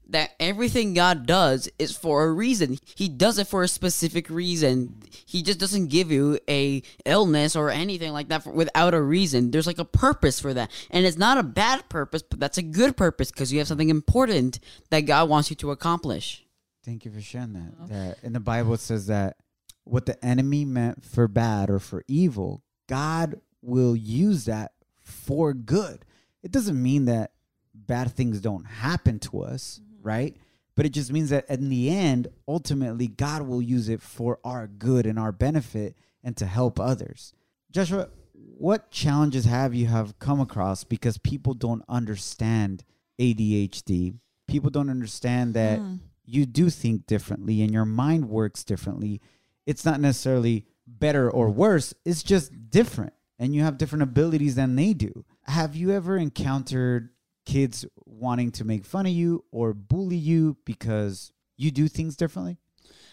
that 0.09 0.31
everything 0.37 0.93
God 0.93 1.25
does 1.25 1.69
is 1.79 1.95
for 1.95 2.25
a 2.25 2.31
reason. 2.31 2.77
He 2.95 3.07
does 3.07 3.39
it 3.39 3.47
for 3.47 3.63
a 3.63 3.69
specific 3.69 4.29
reason. 4.29 5.01
He 5.25 5.41
just 5.41 5.59
doesn't 5.59 5.87
give 5.87 6.11
you 6.11 6.39
a 6.49 6.83
illness 7.05 7.55
or 7.55 7.69
anything 7.69 8.11
like 8.11 8.27
that 8.29 8.43
for, 8.43 8.51
without 8.51 8.93
a 8.93 9.01
reason. 9.01 9.51
There's 9.51 9.67
like 9.67 9.79
a 9.79 9.85
purpose 9.85 10.41
for 10.41 10.53
that. 10.53 10.71
And 10.91 11.05
it's 11.05 11.17
not 11.17 11.37
a 11.37 11.43
bad 11.43 11.87
purpose, 11.87 12.21
but 12.21 12.39
that's 12.39 12.57
a 12.57 12.63
good 12.63 12.97
purpose 12.97 13.31
because 13.31 13.51
you 13.51 13.59
have 13.59 13.67
something 13.67 13.89
important 13.89 14.59
that 14.89 15.01
God 15.01 15.29
wants 15.29 15.49
you 15.49 15.55
to 15.57 15.71
accomplish. 15.71 16.45
Thank 16.83 17.05
you 17.05 17.11
for 17.11 17.21
sharing 17.21 17.53
that. 17.53 17.73
Uh-huh. 17.77 17.87
That 17.87 18.17
in 18.23 18.33
the 18.33 18.41
Bible 18.41 18.73
it 18.73 18.81
says 18.81 19.07
that 19.07 19.37
what 19.85 20.05
the 20.05 20.23
enemy 20.25 20.65
meant 20.65 21.05
for 21.05 21.29
bad 21.29 21.69
or 21.69 21.79
for 21.79 22.03
evil, 22.09 22.61
God 22.89 23.39
will 23.61 23.95
use 23.95 24.45
that 24.45 24.71
for 25.07 25.53
good. 25.53 26.05
It 26.43 26.51
doesn't 26.51 26.81
mean 26.81 27.05
that 27.05 27.31
bad 27.73 28.11
things 28.11 28.41
don't 28.41 28.65
happen 28.65 29.19
to 29.19 29.41
us, 29.41 29.81
mm-hmm. 29.81 30.07
right? 30.07 30.37
But 30.75 30.85
it 30.85 30.89
just 30.89 31.11
means 31.11 31.29
that 31.31 31.49
in 31.49 31.69
the 31.69 31.89
end, 31.89 32.27
ultimately, 32.47 33.07
God 33.07 33.43
will 33.43 33.61
use 33.61 33.89
it 33.89 34.01
for 34.01 34.39
our 34.43 34.67
good 34.67 35.05
and 35.05 35.17
our 35.17 35.31
benefit 35.31 35.95
and 36.23 36.37
to 36.37 36.45
help 36.45 36.79
others. 36.79 37.33
Joshua, 37.71 38.09
what 38.33 38.91
challenges 38.91 39.45
have 39.45 39.73
you 39.73 39.87
have 39.87 40.19
come 40.19 40.39
across 40.39 40.83
because 40.83 41.17
people 41.17 41.53
don't 41.53 41.83
understand 41.89 42.83
ADHD? 43.19 44.15
People 44.47 44.69
don't 44.69 44.89
understand 44.89 45.53
that 45.55 45.79
hmm. 45.79 45.95
you 46.25 46.45
do 46.45 46.69
think 46.69 47.07
differently 47.07 47.61
and 47.61 47.71
your 47.71 47.85
mind 47.85 48.29
works 48.29 48.63
differently. 48.63 49.19
It's 49.65 49.83
not 49.83 49.99
necessarily 49.99 50.65
better 50.85 51.29
or 51.29 51.49
worse, 51.49 51.93
it's 52.05 52.23
just 52.23 52.69
different 52.69 53.13
and 53.39 53.53
you 53.53 53.61
have 53.61 53.77
different 53.77 54.03
abilities 54.03 54.55
than 54.55 54.75
they 54.75 54.93
do. 54.93 55.25
Have 55.43 55.75
you 55.75 55.91
ever 55.91 56.17
encountered 56.17 57.09
kids 57.45 57.85
wanting 58.05 58.51
to 58.51 58.65
make 58.65 58.85
fun 58.85 59.05
of 59.05 59.11
you 59.11 59.45
or 59.51 59.73
bully 59.73 60.17
you 60.17 60.57
because 60.65 61.31
you 61.55 61.71
do 61.71 61.87
things 61.87 62.15
differently? 62.15 62.57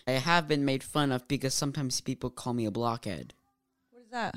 I 0.06 0.12
have 0.12 0.48
been 0.48 0.64
made 0.64 0.82
fun 0.82 1.12
of 1.12 1.26
because 1.28 1.54
sometimes 1.54 2.00
people 2.00 2.30
call 2.30 2.52
me 2.52 2.66
a 2.66 2.70
blockhead. 2.70 3.34
What 3.90 4.02
is 4.02 4.10
that? 4.10 4.34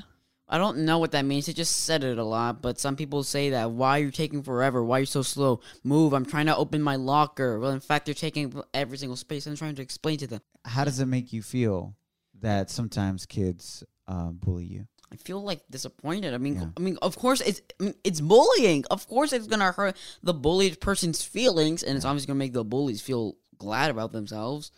I 0.50 0.58
don't 0.58 0.86
know 0.86 0.98
what 0.98 1.12
that 1.12 1.26
means. 1.26 1.46
They 1.46 1.54
just 1.54 1.76
said 1.84 2.06
it 2.06 2.18
a 2.18 2.24
lot, 2.24 2.62
but 2.62 2.80
some 2.80 2.96
people 2.96 3.22
say 3.24 3.50
that 3.50 3.72
why 3.72 3.98
you're 3.98 4.12
taking 4.12 4.44
forever, 4.44 4.82
why 4.82 5.00
you're 5.00 5.06
so 5.06 5.22
slow. 5.22 5.60
Move, 5.84 6.14
I'm 6.14 6.26
trying 6.26 6.46
to 6.46 6.56
open 6.56 6.82
my 6.82 6.96
locker. 6.96 7.60
Well, 7.60 7.72
in 7.72 7.82
fact, 7.82 8.06
they're 8.06 8.14
taking 8.14 8.62
every 8.74 8.98
single 8.98 9.18
space. 9.18 9.46
I'm 9.46 9.58
trying 9.58 9.76
to 9.76 9.82
explain 9.82 10.20
to 10.20 10.28
them. 10.28 10.42
How 10.64 10.86
does 10.86 11.02
it 11.02 11.06
make 11.08 11.34
you 11.34 11.42
feel 11.42 11.98
that 12.40 12.70
sometimes 12.70 13.26
kids 13.26 13.84
uh, 14.08 14.30
bully 14.30 14.66
you? 14.66 14.88
I 15.12 15.16
feel 15.16 15.42
like 15.42 15.62
disappointed. 15.70 16.34
I 16.34 16.38
mean, 16.38 16.56
Yeah. 16.56 16.70
I 16.76 16.80
mean, 16.80 16.98
of 17.02 17.18
course 17.18 17.42
it's 17.42 17.62
I 17.80 17.84
mean, 17.84 17.96
it's 18.04 18.22
bullying. 18.22 18.84
Of 18.92 19.08
course, 19.08 19.34
it's 19.34 19.48
gonna 19.48 19.72
hurt 19.72 19.96
the 20.22 20.34
bullied 20.34 20.82
person's 20.82 21.22
feelings, 21.22 21.84
and 21.84 21.96
it's 21.96 22.06
obviously 22.06 22.28
gonna 22.28 22.40
make 22.40 22.54
the 22.54 22.64
bullies 22.64 23.02
feel 23.02 23.38
glad 23.58 23.90
about 23.92 24.12
themselves. 24.12 24.72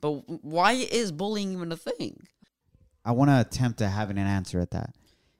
But 0.00 0.44
why 0.44 0.72
is 0.72 1.12
bullying 1.12 1.52
even 1.52 1.72
a 1.72 1.76
thing? 1.76 2.26
I 3.04 3.12
want 3.12 3.30
to 3.30 3.40
attempt 3.40 3.78
to 3.78 3.88
having 3.88 4.18
an 4.18 4.26
answer 4.26 4.60
at 4.60 4.70
that. 4.70 4.94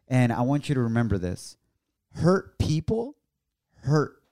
And 0.08 0.32
I 0.32 0.42
want 0.42 0.68
you 0.68 0.74
to 0.74 0.82
remember 0.82 1.18
this 1.18 1.56
hurt 2.14 2.58
people 2.58 3.16
hurt 3.82 4.22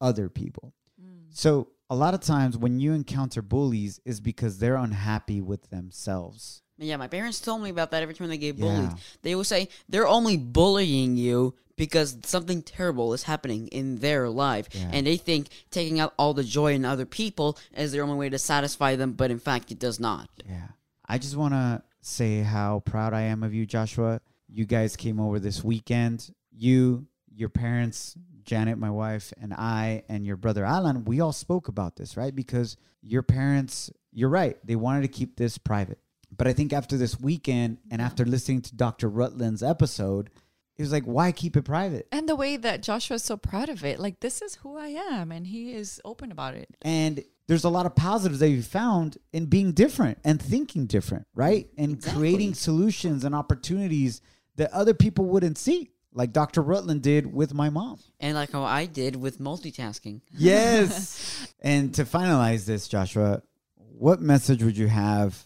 other 0.00 0.28
people. 0.28 0.72
Mm. 1.00 1.26
So, 1.30 1.68
a 1.88 1.94
lot 1.94 2.14
of 2.14 2.20
times 2.20 2.58
when 2.58 2.80
you 2.80 2.92
encounter 2.92 3.42
bullies 3.42 4.00
is 4.04 4.20
because 4.20 4.58
they're 4.58 4.76
unhappy 4.76 5.40
with 5.40 5.70
themselves. 5.70 6.62
Yeah, 6.78 6.96
my 6.96 7.08
parents 7.08 7.40
told 7.40 7.62
me 7.62 7.70
about 7.70 7.90
that 7.92 8.02
every 8.02 8.14
time 8.14 8.28
they 8.28 8.38
get 8.38 8.56
Yeah. 8.56 8.64
bullied. 8.64 8.90
They 9.22 9.34
will 9.34 9.44
say 9.44 9.68
they're 9.88 10.06
only 10.08 10.36
bullying 10.36 11.16
you 11.16 11.54
because 11.76 12.16
something 12.24 12.62
terrible 12.62 13.12
is 13.12 13.22
happening 13.24 13.68
in 13.68 13.96
their 13.96 14.28
life. 14.28 14.68
Yeah. 14.72 14.90
And 14.92 15.06
they 15.06 15.16
think 15.16 15.48
taking 15.70 16.00
out 16.00 16.14
all 16.18 16.34
the 16.34 16.44
joy 16.44 16.74
in 16.74 16.84
other 16.84 17.06
people 17.06 17.58
is 17.76 17.92
their 17.92 18.02
only 18.02 18.16
way 18.16 18.28
to 18.30 18.38
satisfy 18.38 18.96
them, 18.96 19.12
but 19.12 19.30
in 19.30 19.38
fact, 19.38 19.70
it 19.70 19.78
does 19.78 20.00
not. 20.00 20.28
Yeah. 20.48 20.68
I 21.08 21.18
just 21.18 21.36
want 21.36 21.54
to 21.54 21.82
say 22.00 22.40
how 22.40 22.80
proud 22.80 23.12
I 23.12 23.22
am 23.22 23.42
of 23.42 23.52
you, 23.54 23.66
Joshua. 23.66 24.20
You 24.48 24.64
guys 24.64 24.96
came 24.96 25.20
over 25.20 25.38
this 25.38 25.62
weekend. 25.64 26.30
You, 26.50 27.06
your 27.34 27.48
parents, 27.48 28.16
Janet, 28.44 28.78
my 28.78 28.90
wife, 28.90 29.32
and 29.40 29.52
I, 29.52 30.04
and 30.08 30.24
your 30.24 30.36
brother 30.36 30.64
Alan, 30.64 31.04
we 31.04 31.20
all 31.20 31.32
spoke 31.32 31.68
about 31.68 31.96
this, 31.96 32.16
right? 32.16 32.34
Because 32.34 32.76
your 33.02 33.22
parents, 33.22 33.90
you're 34.12 34.28
right, 34.30 34.56
they 34.64 34.76
wanted 34.76 35.02
to 35.02 35.08
keep 35.08 35.36
this 35.36 35.58
private. 35.58 35.98
But 36.36 36.46
I 36.46 36.52
think 36.52 36.72
after 36.72 36.96
this 36.96 37.18
weekend 37.20 37.78
and 37.90 38.00
after 38.02 38.24
listening 38.24 38.62
to 38.62 38.76
Dr. 38.76 39.08
Rutland's 39.08 39.62
episode, 39.62 40.30
he 40.74 40.82
was 40.82 40.92
like, 40.92 41.04
why 41.04 41.32
keep 41.32 41.56
it 41.56 41.62
private? 41.62 42.06
And 42.12 42.28
the 42.28 42.36
way 42.36 42.56
that 42.58 42.82
Joshua 42.82 43.14
is 43.14 43.24
so 43.24 43.36
proud 43.38 43.68
of 43.70 43.84
it. 43.84 43.98
Like, 43.98 44.20
this 44.20 44.42
is 44.42 44.56
who 44.56 44.76
I 44.76 44.88
am. 44.88 45.32
And 45.32 45.46
he 45.46 45.72
is 45.72 46.00
open 46.04 46.30
about 46.30 46.54
it. 46.54 46.68
And 46.82 47.24
there's 47.48 47.64
a 47.64 47.70
lot 47.70 47.86
of 47.86 47.94
positives 47.94 48.40
that 48.40 48.50
you 48.50 48.60
found 48.62 49.16
in 49.32 49.46
being 49.46 49.72
different 49.72 50.18
and 50.24 50.42
thinking 50.42 50.84
different, 50.86 51.26
right? 51.34 51.68
And 51.78 51.92
Exactly. 51.92 52.20
creating 52.20 52.54
solutions 52.54 53.24
and 53.24 53.34
opportunities 53.34 54.20
that 54.56 54.70
other 54.72 54.92
people 54.92 55.24
wouldn't 55.26 55.56
see, 55.56 55.88
like 56.12 56.32
Dr. 56.32 56.60
Rutland 56.60 57.02
did 57.02 57.32
with 57.32 57.54
my 57.54 57.70
mom. 57.70 57.98
And 58.20 58.34
like 58.34 58.52
how 58.52 58.64
I 58.64 58.84
did 58.86 59.16
with 59.16 59.38
multitasking. 59.38 60.20
Yes. 60.36 61.48
and 61.60 61.94
to 61.94 62.04
finalize 62.04 62.66
this, 62.66 62.88
Joshua, 62.88 63.42
what 63.76 64.20
message 64.20 64.62
would 64.62 64.76
you 64.76 64.88
have 64.88 65.42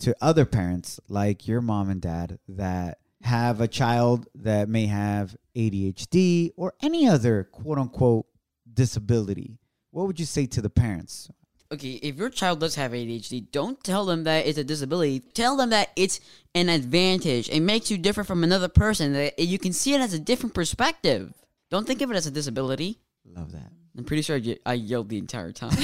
to 0.00 0.16
other 0.20 0.44
parents 0.44 0.98
like 1.08 1.46
your 1.48 1.60
mom 1.60 1.90
and 1.90 2.00
dad 2.00 2.38
that 2.48 2.98
have 3.22 3.60
a 3.60 3.68
child 3.68 4.26
that 4.34 4.68
may 4.68 4.86
have 4.86 5.36
ADHD 5.54 6.50
or 6.56 6.74
any 6.82 7.06
other 7.06 7.44
quote 7.44 7.78
unquote 7.78 8.26
disability? 8.72 9.58
What 9.90 10.06
would 10.06 10.20
you 10.20 10.26
say 10.26 10.46
to 10.46 10.62
the 10.62 10.70
parents? 10.70 11.30
Okay, 11.72 11.92
if 12.02 12.16
your 12.16 12.30
child 12.30 12.58
does 12.60 12.74
have 12.74 12.90
ADHD, 12.92 13.50
don't 13.52 13.82
tell 13.84 14.04
them 14.04 14.24
that 14.24 14.46
it's 14.46 14.58
a 14.58 14.64
disability. 14.64 15.20
Tell 15.20 15.56
them 15.56 15.70
that 15.70 15.90
it's 15.94 16.18
an 16.54 16.68
advantage. 16.68 17.48
It 17.48 17.60
makes 17.60 17.90
you 17.92 17.98
different 17.98 18.26
from 18.26 18.42
another 18.42 18.68
person. 18.68 19.12
That 19.12 19.38
you 19.38 19.58
can 19.58 19.72
see 19.72 19.94
it 19.94 20.00
as 20.00 20.12
a 20.12 20.18
different 20.18 20.54
perspective. 20.54 21.32
Don't 21.70 21.86
think 21.86 22.02
of 22.02 22.10
it 22.10 22.16
as 22.16 22.26
a 22.26 22.30
disability. 22.32 22.98
Love 23.24 23.52
that. 23.52 23.70
I'm 23.96 24.04
pretty 24.04 24.22
sure 24.22 24.34
I, 24.36 24.40
ye- 24.40 24.58
I 24.66 24.74
yelled 24.74 25.08
the 25.10 25.18
entire 25.18 25.52
time. 25.52 25.70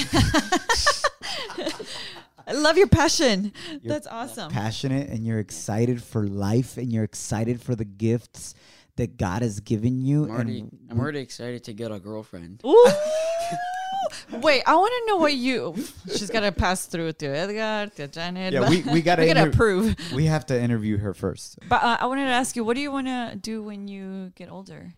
I 2.47 2.53
love 2.53 2.77
your 2.77 2.87
passion. 2.87 3.51
That's 3.83 4.07
awesome. 4.07 4.49
passionate 4.51 5.09
and 5.09 5.25
you're 5.27 5.39
excited 5.39 6.01
for 6.01 6.25
life 6.27 6.77
and 6.77 6.91
you're 6.93 7.03
excited 7.03 7.61
for 7.61 7.75
the 7.75 7.83
gifts 7.85 8.55
that 8.95 9.17
God 9.17 9.41
has 9.41 9.59
given 9.59 10.01
you. 10.01 10.23
I'm 10.25 10.31
already, 10.31 10.59
and 10.61 10.71
I'm 10.89 10.99
already 10.99 11.19
excited 11.19 11.63
to 11.65 11.73
get 11.73 11.91
a 11.91 11.99
girlfriend. 11.99 12.61
Ooh. 12.65 12.91
Wait, 14.41 14.63
I 14.65 14.75
want 14.75 14.91
to 14.97 15.11
know 15.11 15.17
what 15.17 15.33
you. 15.33 15.75
She's 16.07 16.29
got 16.29 16.41
to 16.41 16.51
pass 16.51 16.85
through 16.85 17.13
to 17.13 17.25
Edgar, 17.27 17.91
to 17.95 18.07
Janet. 18.07 18.53
Yeah, 18.53 18.69
we- 18.69 18.81
we 18.83 19.01
gotta 19.01 19.21
we 19.23 19.27
gotta 19.27 19.41
inter- 19.41 19.49
approve. 19.49 19.95
we 20.13 20.25
have 20.25 20.45
to 20.47 20.59
interview 20.59 20.97
her 20.97 21.13
first. 21.13 21.59
But 21.67 21.83
uh, 21.83 21.97
I 21.99 22.05
wanted 22.07 22.25
to 22.25 22.31
ask 22.31 22.55
you, 22.55 22.63
what 22.63 22.75
do 22.75 22.81
you 22.81 22.91
want 22.91 23.07
to 23.07 23.37
do 23.39 23.61
when 23.63 23.87
you 23.87 24.31
get 24.35 24.49
older? 24.49 24.93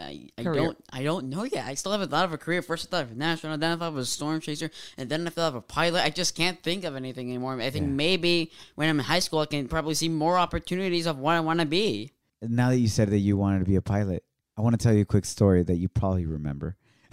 I, 0.00 0.28
I 0.38 0.42
Career. 0.44 0.60
don't 0.62 0.78
I 0.92 1.02
don't 1.02 1.28
know 1.28 1.44
yet. 1.44 1.66
I 1.66 1.74
still 1.74 1.92
haven't 1.92 2.10
thought 2.10 2.24
of 2.24 2.32
a 2.32 2.38
career. 2.38 2.62
First 2.62 2.86
I 2.86 2.90
thought 2.90 3.04
of 3.04 3.12
an 3.12 3.22
astronaut, 3.22 3.60
then 3.60 3.72
I 3.72 3.76
thought 3.76 3.88
of 3.88 3.96
a 3.98 4.04
storm 4.04 4.40
chaser, 4.40 4.70
and 4.96 5.08
then 5.08 5.26
I 5.26 5.30
thought 5.30 5.48
of 5.48 5.54
a 5.56 5.60
pilot. 5.60 6.04
I 6.04 6.10
just 6.10 6.34
can't 6.34 6.62
think 6.62 6.84
of 6.84 6.96
anything 6.96 7.28
anymore. 7.28 7.60
I 7.60 7.70
think 7.70 7.86
Yeah. 7.86 7.92
maybe 7.92 8.52
when 8.74 8.88
I'm 8.88 8.98
in 8.98 9.04
high 9.04 9.18
school, 9.18 9.40
I 9.40 9.46
can 9.46 9.68
probably 9.68 9.94
see 9.94 10.08
more 10.08 10.38
opportunities 10.38 11.06
of 11.06 11.18
what 11.18 11.34
I 11.34 11.40
want 11.40 11.60
to 11.60 11.66
be. 11.66 12.12
Now 12.42 12.68
that 12.70 12.78
you 12.78 12.88
said 12.88 13.10
that 13.10 13.18
you 13.18 13.36
wanted 13.36 13.58
to 13.60 13.64
be 13.64 13.76
a 13.76 13.82
pilot, 13.82 14.24
I 14.56 14.60
want 14.60 14.78
to 14.78 14.82
tell 14.82 14.92
you 14.94 15.02
a 15.02 15.04
quick 15.04 15.24
story 15.24 15.62
that 15.64 15.76
you 15.76 15.88
probably 15.88 16.26
remember. 16.26 16.76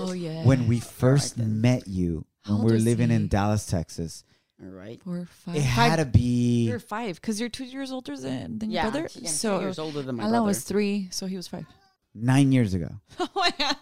Oh 0.00 0.12
yeah. 0.12 0.44
When 0.44 0.68
we 0.68 0.80
first 0.80 1.38
met 1.38 1.88
you, 1.88 2.24
when 2.46 2.54
old 2.56 2.64
we 2.64 2.70
were 2.70 2.74
was 2.74 2.84
living 2.84 3.10
in? 3.10 3.28
Dallas, 3.28 3.66
Texas, 3.66 4.22
All 4.62 4.70
right. 4.70 5.00
four, 5.04 5.26
five, 5.44 5.56
it 5.56 5.60
five- 5.62 5.66
had 5.90 5.96
to 5.96 6.04
be. 6.04 6.66
You're 6.68 6.78
five 6.80 7.16
because 7.20 7.38
you're 7.38 7.48
two 7.48 7.64
years 7.64 7.92
older 7.92 8.16
than, 8.16 8.58
than 8.58 8.70
Yeah, 8.70 8.84
your 8.84 8.90
brother. 8.92 9.08
yeah, 9.12 9.18
I'm 9.18 9.22
two 9.24 9.28
so 9.30 9.60
years 9.60 9.78
older 9.78 10.02
than 10.02 10.16
my 10.16 10.22
Alan 10.24 10.32
brother. 10.34 10.46
was 10.46 10.62
three, 10.64 11.08
so 11.12 11.26
he 11.26 11.36
was 11.36 11.46
five. 11.46 11.64
nine 12.14 12.50
years 12.52 12.74
ago. 12.74 12.90
Oh 13.20 13.28
my 13.36 13.52
god. 13.58 13.76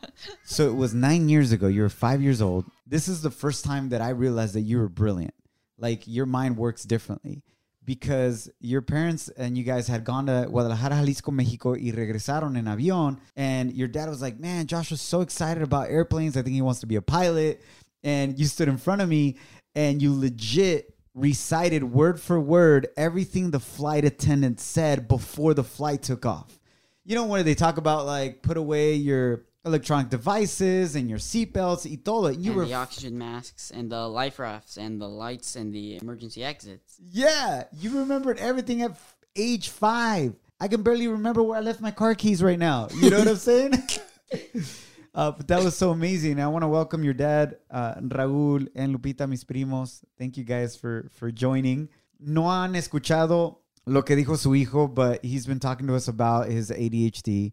So 0.45 0.69
it 0.69 0.75
was 0.75 0.93
nine 0.95 1.29
years 1.29 1.53
ago. 1.53 1.67
You 1.67 1.83
were 1.83 1.89
five 1.89 2.21
years 2.23 2.41
old. 2.43 2.65
This 2.87 3.09
is 3.09 3.23
the 3.23 3.31
first 3.31 3.65
time 3.65 3.89
that 3.91 4.01
I 4.03 4.11
realized 4.11 4.55
that 4.55 4.63
you 4.63 4.79
were 4.79 4.89
brilliant. 4.89 5.35
Like 5.79 6.03
your 6.07 6.27
mind 6.27 6.57
works 6.57 6.85
differently 6.85 7.43
because 7.85 8.51
your 8.61 8.83
parents 8.83 9.29
and 9.37 9.57
you 9.57 9.63
guys 9.65 9.87
had 9.89 10.05
gone 10.05 10.27
to 10.27 10.47
Guadalajara, 10.51 10.97
Jalisco, 10.97 11.31
Mexico, 11.31 11.71
y 11.73 11.93
regresaron 11.93 12.57
en 12.57 12.65
avión. 12.67 13.19
And 13.37 13.73
your 13.73 13.89
dad 13.89 14.09
was 14.09 14.21
like, 14.21 14.39
"Man, 14.41 14.67
Josh 14.67 14.91
was 14.91 15.01
so 15.01 15.21
excited 15.23 15.63
about 15.63 15.89
airplanes. 15.91 16.37
I 16.37 16.43
think 16.43 16.55
he 16.55 16.63
wants 16.63 16.81
to 16.81 16.87
be 16.87 16.97
a 16.97 17.03
pilot." 17.03 17.63
And 18.03 18.39
you 18.39 18.47
stood 18.47 18.69
in 18.69 18.77
front 18.79 19.01
of 19.03 19.09
me 19.09 19.37
and 19.77 20.03
you 20.03 20.19
legit 20.19 20.95
recited 21.15 21.85
word 21.85 22.21
for 22.21 22.41
word 22.41 22.89
everything 22.97 23.51
the 23.51 23.61
flight 23.61 24.05
attendant 24.05 24.59
said 24.61 25.07
before 25.07 25.55
the 25.55 25.63
flight 25.65 26.03
took 26.03 26.27
off. 26.27 26.59
You 27.05 27.15
know 27.15 27.27
when 27.27 27.45
they 27.45 27.55
talk 27.55 27.77
about 27.77 28.07
like 28.07 28.43
put 28.43 28.57
away 28.57 28.95
your 28.95 29.45
electronic 29.65 30.09
devices 30.09 30.97
and 30.97 31.09
your 31.09 31.19
seatbelts 31.19 31.89
y 31.89 31.99
todo. 32.03 32.29
You 32.29 32.51
and 32.51 32.57
were 32.57 32.65
the 32.65 32.75
oxygen 32.75 33.19
masks 33.19 33.71
and 33.71 33.91
the 33.91 34.09
life 34.09 34.39
rafts 34.39 34.77
and 34.77 35.01
the 35.01 35.09
lights 35.09 35.57
and 35.57 35.73
the 35.73 35.97
emergency 35.97 36.43
exits. 36.43 36.97
yeah, 37.13 37.65
you 37.73 37.99
remembered 38.01 38.39
everything 38.39 38.83
at 38.83 38.93
f- 38.93 39.17
age 39.37 39.69
five. 39.69 40.35
I 40.59 40.69
can 40.69 40.83
barely 40.83 41.07
remember 41.07 41.43
where 41.43 41.59
I 41.59 41.61
left 41.61 41.81
my 41.81 41.91
car 41.91 42.15
keys 42.15 42.43
right 42.43 42.59
now. 42.59 42.89
You 42.97 43.11
know 43.11 43.19
what 43.19 43.29
I'm 43.29 43.37
saying? 43.37 43.75
Uh, 45.17 45.31
but 45.31 45.49
that 45.49 45.65
was 45.65 45.75
so 45.75 45.93
amazing. 45.93 46.39
I 46.39 46.47
want 46.47 46.63
to 46.63 46.69
welcome 46.69 47.03
your 47.03 47.15
dad, 47.15 47.57
uh, 47.71 47.95
Raúl 47.95 48.69
and 48.75 48.95
Lupita, 48.95 49.27
mis 49.27 49.45
primos. 49.45 50.03
Thank 50.19 50.37
you 50.37 50.45
guys 50.45 50.77
for 50.77 51.09
for 51.11 51.33
joining. 51.33 51.89
No 52.21 52.43
han 52.43 52.75
escuchado 52.75 53.57
lo 53.87 54.03
que 54.03 54.15
dijo 54.15 54.37
su 54.37 54.51
hijo, 54.53 54.89
but 54.89 55.25
he's 55.25 55.47
been 55.47 55.59
talking 55.59 55.87
to 55.87 55.95
us 55.95 56.07
about 56.07 56.49
his 56.51 56.71
ADHD 56.71 57.53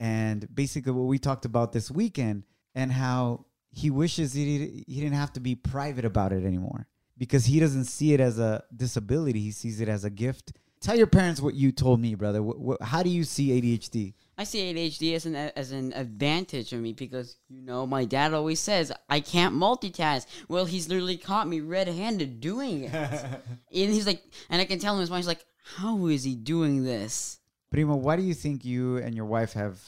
and 0.00 0.48
basically 0.54 0.92
what 0.92 1.06
we 1.06 1.18
talked 1.18 1.44
about 1.44 1.72
this 1.72 1.90
weekend 1.90 2.44
and 2.74 2.90
how 2.92 3.44
he 3.70 3.90
wishes 3.90 4.32
he, 4.32 4.84
he 4.88 5.00
didn't 5.00 5.14
have 5.16 5.34
to 5.34 5.40
be 5.40 5.54
private 5.54 6.06
about 6.06 6.32
it 6.32 6.44
anymore 6.44 6.86
because 7.18 7.44
he 7.44 7.60
doesn't 7.60 7.84
see 7.84 8.14
it 8.14 8.20
as 8.20 8.38
a 8.38 8.64
disability. 8.74 9.40
He 9.40 9.50
sees 9.50 9.82
it 9.82 9.88
as 9.88 10.04
a 10.04 10.10
gift. 10.10 10.52
Tell 10.80 10.96
your 10.96 11.06
parents 11.06 11.40
what 11.42 11.54
you 11.54 11.72
told 11.72 12.00
me, 12.00 12.14
brother. 12.14 12.40
Wh- 12.40 12.74
wh- 12.80 12.84
how 12.84 13.02
do 13.02 13.10
you 13.10 13.24
see 13.24 13.60
ADHD? 13.60 14.14
I 14.38 14.44
see 14.44 14.72
ADHD 14.72 15.14
as 15.14 15.26
an 15.26 15.36
as 15.36 15.72
an 15.72 15.92
advantage 15.94 16.70
for 16.70 16.76
me 16.76 16.92
because 16.92 17.36
you 17.48 17.62
know 17.62 17.86
my 17.86 18.04
dad 18.04 18.32
always 18.32 18.60
says 18.60 18.90
I 19.08 19.20
can't 19.20 19.54
multitask. 19.54 20.26
Well, 20.48 20.64
he's 20.64 20.88
literally 20.88 21.18
caught 21.18 21.46
me 21.48 21.60
red-handed 21.60 22.40
doing 22.40 22.84
it, 22.84 22.92
and 22.94 23.42
he's 23.70 24.06
like, 24.06 24.22
and 24.48 24.60
I 24.60 24.64
can 24.64 24.78
tell 24.78 24.94
him 24.94 25.00
his 25.00 25.10
mind. 25.10 25.20
He's 25.20 25.28
like, 25.28 25.44
how 25.76 26.06
is 26.06 26.24
he 26.24 26.34
doing 26.34 26.84
this? 26.84 27.38
Primo, 27.70 27.96
why 27.96 28.16
do 28.16 28.22
you 28.22 28.34
think 28.34 28.64
you 28.64 28.98
and 28.98 29.14
your 29.14 29.24
wife 29.24 29.54
have, 29.54 29.80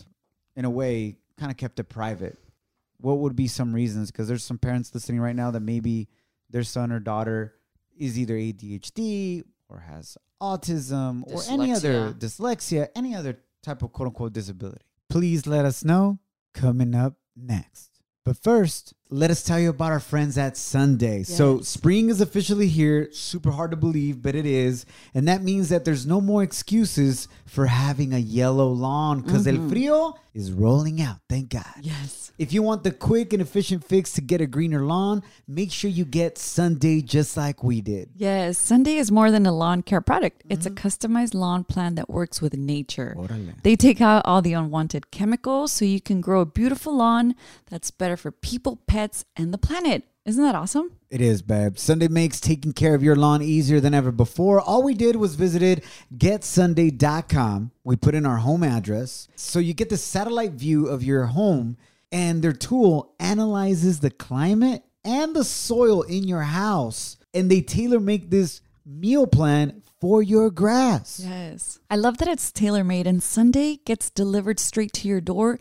in 0.56 0.64
a 0.64 0.70
way, 0.70 1.16
kind 1.38 1.50
of 1.50 1.58
kept 1.58 1.78
it 1.78 1.84
private? 1.84 2.38
What 2.98 3.18
would 3.18 3.36
be 3.36 3.48
some 3.48 3.74
reasons? 3.74 4.10
Because 4.10 4.28
there's 4.28 4.44
some 4.44 4.58
parents 4.58 4.94
listening 4.94 5.20
right 5.20 5.36
now 5.36 5.50
that 5.50 5.60
maybe 5.60 6.08
their 6.48 6.62
son 6.62 6.92
or 6.92 7.00
daughter 7.00 7.54
is 7.98 8.18
either 8.18 8.34
ADHD 8.34 9.44
or 9.68 9.80
has 9.80 10.16
autism 10.40 11.22
or 11.26 11.42
any 11.50 11.72
other 11.72 12.12
dyslexia, 12.12 12.88
any 12.94 13.14
other 13.14 13.38
type 13.64 13.82
of 13.82 13.92
quote 13.92 14.08
unquote 14.08 14.32
disability. 14.32 14.84
Please 15.08 15.46
let 15.46 15.64
us 15.64 15.84
know 15.84 16.18
coming 16.52 16.94
up 16.94 17.14
next. 17.36 17.93
But 18.24 18.38
first, 18.38 18.94
let 19.10 19.30
us 19.30 19.42
tell 19.42 19.60
you 19.60 19.68
about 19.68 19.92
our 19.92 20.00
friends 20.00 20.38
at 20.38 20.56
Sunday. 20.56 21.24
So, 21.24 21.60
spring 21.60 22.08
is 22.08 22.22
officially 22.22 22.68
here. 22.68 23.12
Super 23.12 23.50
hard 23.50 23.70
to 23.72 23.76
believe, 23.76 24.22
but 24.22 24.34
it 24.34 24.46
is. 24.46 24.86
And 25.12 25.28
that 25.28 25.42
means 25.42 25.68
that 25.68 25.84
there's 25.84 26.06
no 26.06 26.22
more 26.22 26.42
excuses 26.42 27.28
for 27.44 27.66
having 27.66 28.14
a 28.14 28.18
yellow 28.18 28.68
lawn 28.68 29.20
because 29.20 29.46
el 29.46 29.56
mm-hmm. 29.56 29.70
frío 29.70 30.14
is 30.32 30.50
rolling 30.50 31.00
out. 31.00 31.18
Thank 31.28 31.50
God. 31.50 31.74
Yes. 31.82 32.32
If 32.36 32.52
you 32.52 32.62
want 32.64 32.82
the 32.82 32.90
quick 32.90 33.32
and 33.32 33.40
efficient 33.40 33.84
fix 33.84 34.12
to 34.14 34.20
get 34.20 34.40
a 34.40 34.46
greener 34.46 34.84
lawn, 34.84 35.22
make 35.46 35.70
sure 35.70 35.88
you 35.88 36.04
get 36.04 36.36
Sunday 36.36 37.00
just 37.00 37.36
like 37.36 37.62
we 37.62 37.80
did. 37.80 38.10
Yes, 38.16 38.58
Sunday 38.58 38.96
is 38.96 39.12
more 39.12 39.30
than 39.30 39.46
a 39.46 39.52
lawn 39.52 39.82
care 39.82 40.00
product. 40.00 40.42
It's 40.48 40.66
a 40.66 40.70
mm-hmm. 40.70 40.86
customized 40.88 41.34
lawn 41.34 41.62
plan 41.62 41.94
that 41.94 42.10
works 42.10 42.42
with 42.42 42.54
nature. 42.54 43.14
Órale. 43.16 43.54
They 43.62 43.76
take 43.76 44.00
out 44.00 44.22
all 44.24 44.42
the 44.42 44.54
unwanted 44.54 45.12
chemicals 45.12 45.72
so 45.72 45.84
you 45.84 46.00
can 46.00 46.20
grow 46.20 46.40
a 46.40 46.46
beautiful 46.46 46.96
lawn 46.96 47.36
that's 47.70 47.92
better 47.92 48.13
for 48.16 48.30
people, 48.30 48.76
pets, 48.86 49.24
and 49.36 49.52
the 49.52 49.58
planet. 49.58 50.04
Isn't 50.24 50.42
that 50.42 50.54
awesome? 50.54 50.92
It 51.10 51.20
is, 51.20 51.42
babe. 51.42 51.76
Sunday 51.76 52.08
makes 52.08 52.40
taking 52.40 52.72
care 52.72 52.94
of 52.94 53.02
your 53.02 53.14
lawn 53.14 53.42
easier 53.42 53.78
than 53.78 53.92
ever 53.92 54.10
before. 54.10 54.58
All 54.58 54.82
we 54.82 54.94
did 54.94 55.16
was 55.16 55.34
visited 55.34 55.84
getsunday.com. 56.16 57.72
We 57.84 57.96
put 57.96 58.14
in 58.14 58.24
our 58.24 58.38
home 58.38 58.62
address. 58.62 59.28
So 59.36 59.58
you 59.58 59.74
get 59.74 59.90
the 59.90 59.98
satellite 59.98 60.52
view 60.52 60.86
of 60.86 61.04
your 61.04 61.26
home, 61.26 61.76
and 62.10 62.42
their 62.42 62.54
tool 62.54 63.14
analyzes 63.20 64.00
the 64.00 64.10
climate 64.10 64.82
and 65.04 65.36
the 65.36 65.44
soil 65.44 66.02
in 66.02 66.24
your 66.24 66.42
house. 66.42 67.18
And 67.34 67.50
they 67.50 67.60
tailor 67.60 68.00
make 68.00 68.30
this 68.30 68.62
meal 68.86 69.26
plan 69.26 69.82
for 70.00 70.22
your 70.22 70.50
grass. 70.50 71.20
Yes. 71.22 71.78
I 71.90 71.96
love 71.96 72.18
that 72.18 72.28
it's 72.28 72.52
tailor 72.52 72.84
made 72.84 73.06
and 73.06 73.22
Sunday 73.22 73.80
gets 73.84 74.10
delivered 74.10 74.60
straight 74.60 74.92
to 74.94 75.08
your 75.08 75.20
door. 75.20 75.58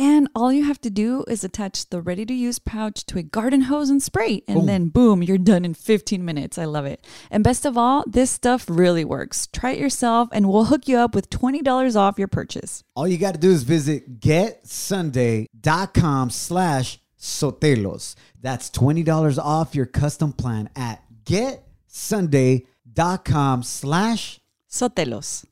And 0.00 0.28
all 0.34 0.50
you 0.50 0.64
have 0.64 0.80
to 0.80 0.88
do 0.88 1.24
is 1.28 1.44
attach 1.44 1.90
the 1.90 2.00
ready 2.00 2.24
to 2.24 2.32
use 2.32 2.58
pouch 2.58 3.04
to 3.04 3.18
a 3.18 3.22
garden 3.22 3.60
hose 3.62 3.90
and 3.90 4.02
spray. 4.02 4.42
And 4.48 4.66
then 4.66 4.88
boom, 4.88 5.22
you're 5.22 5.36
done 5.36 5.62
in 5.62 5.74
15 5.74 6.24
minutes. 6.24 6.56
I 6.56 6.64
love 6.64 6.86
it. 6.86 7.06
And 7.30 7.44
best 7.44 7.66
of 7.66 7.76
all, 7.76 8.04
this 8.06 8.30
stuff 8.30 8.64
really 8.66 9.04
works. 9.04 9.46
Try 9.52 9.72
it 9.72 9.78
yourself 9.78 10.30
and 10.32 10.48
we'll 10.48 10.64
hook 10.64 10.88
you 10.88 10.96
up 10.96 11.14
with 11.14 11.28
$20 11.28 11.96
off 11.96 12.18
your 12.18 12.28
purchase. 12.28 12.82
All 12.96 13.06
you 13.06 13.18
got 13.18 13.34
to 13.34 13.40
do 13.40 13.50
is 13.50 13.62
visit 13.62 14.20
getsunday.com 14.20 16.30
slash 16.30 16.98
sotelos. 17.18 18.14
That's 18.40 18.70
$20 18.70 19.38
off 19.38 19.74
your 19.74 19.84
custom 19.84 20.32
plan 20.32 20.70
at 20.74 21.02
getsunday.com 21.26 23.62
slash 23.62 24.40
Sotelos. 24.70 25.44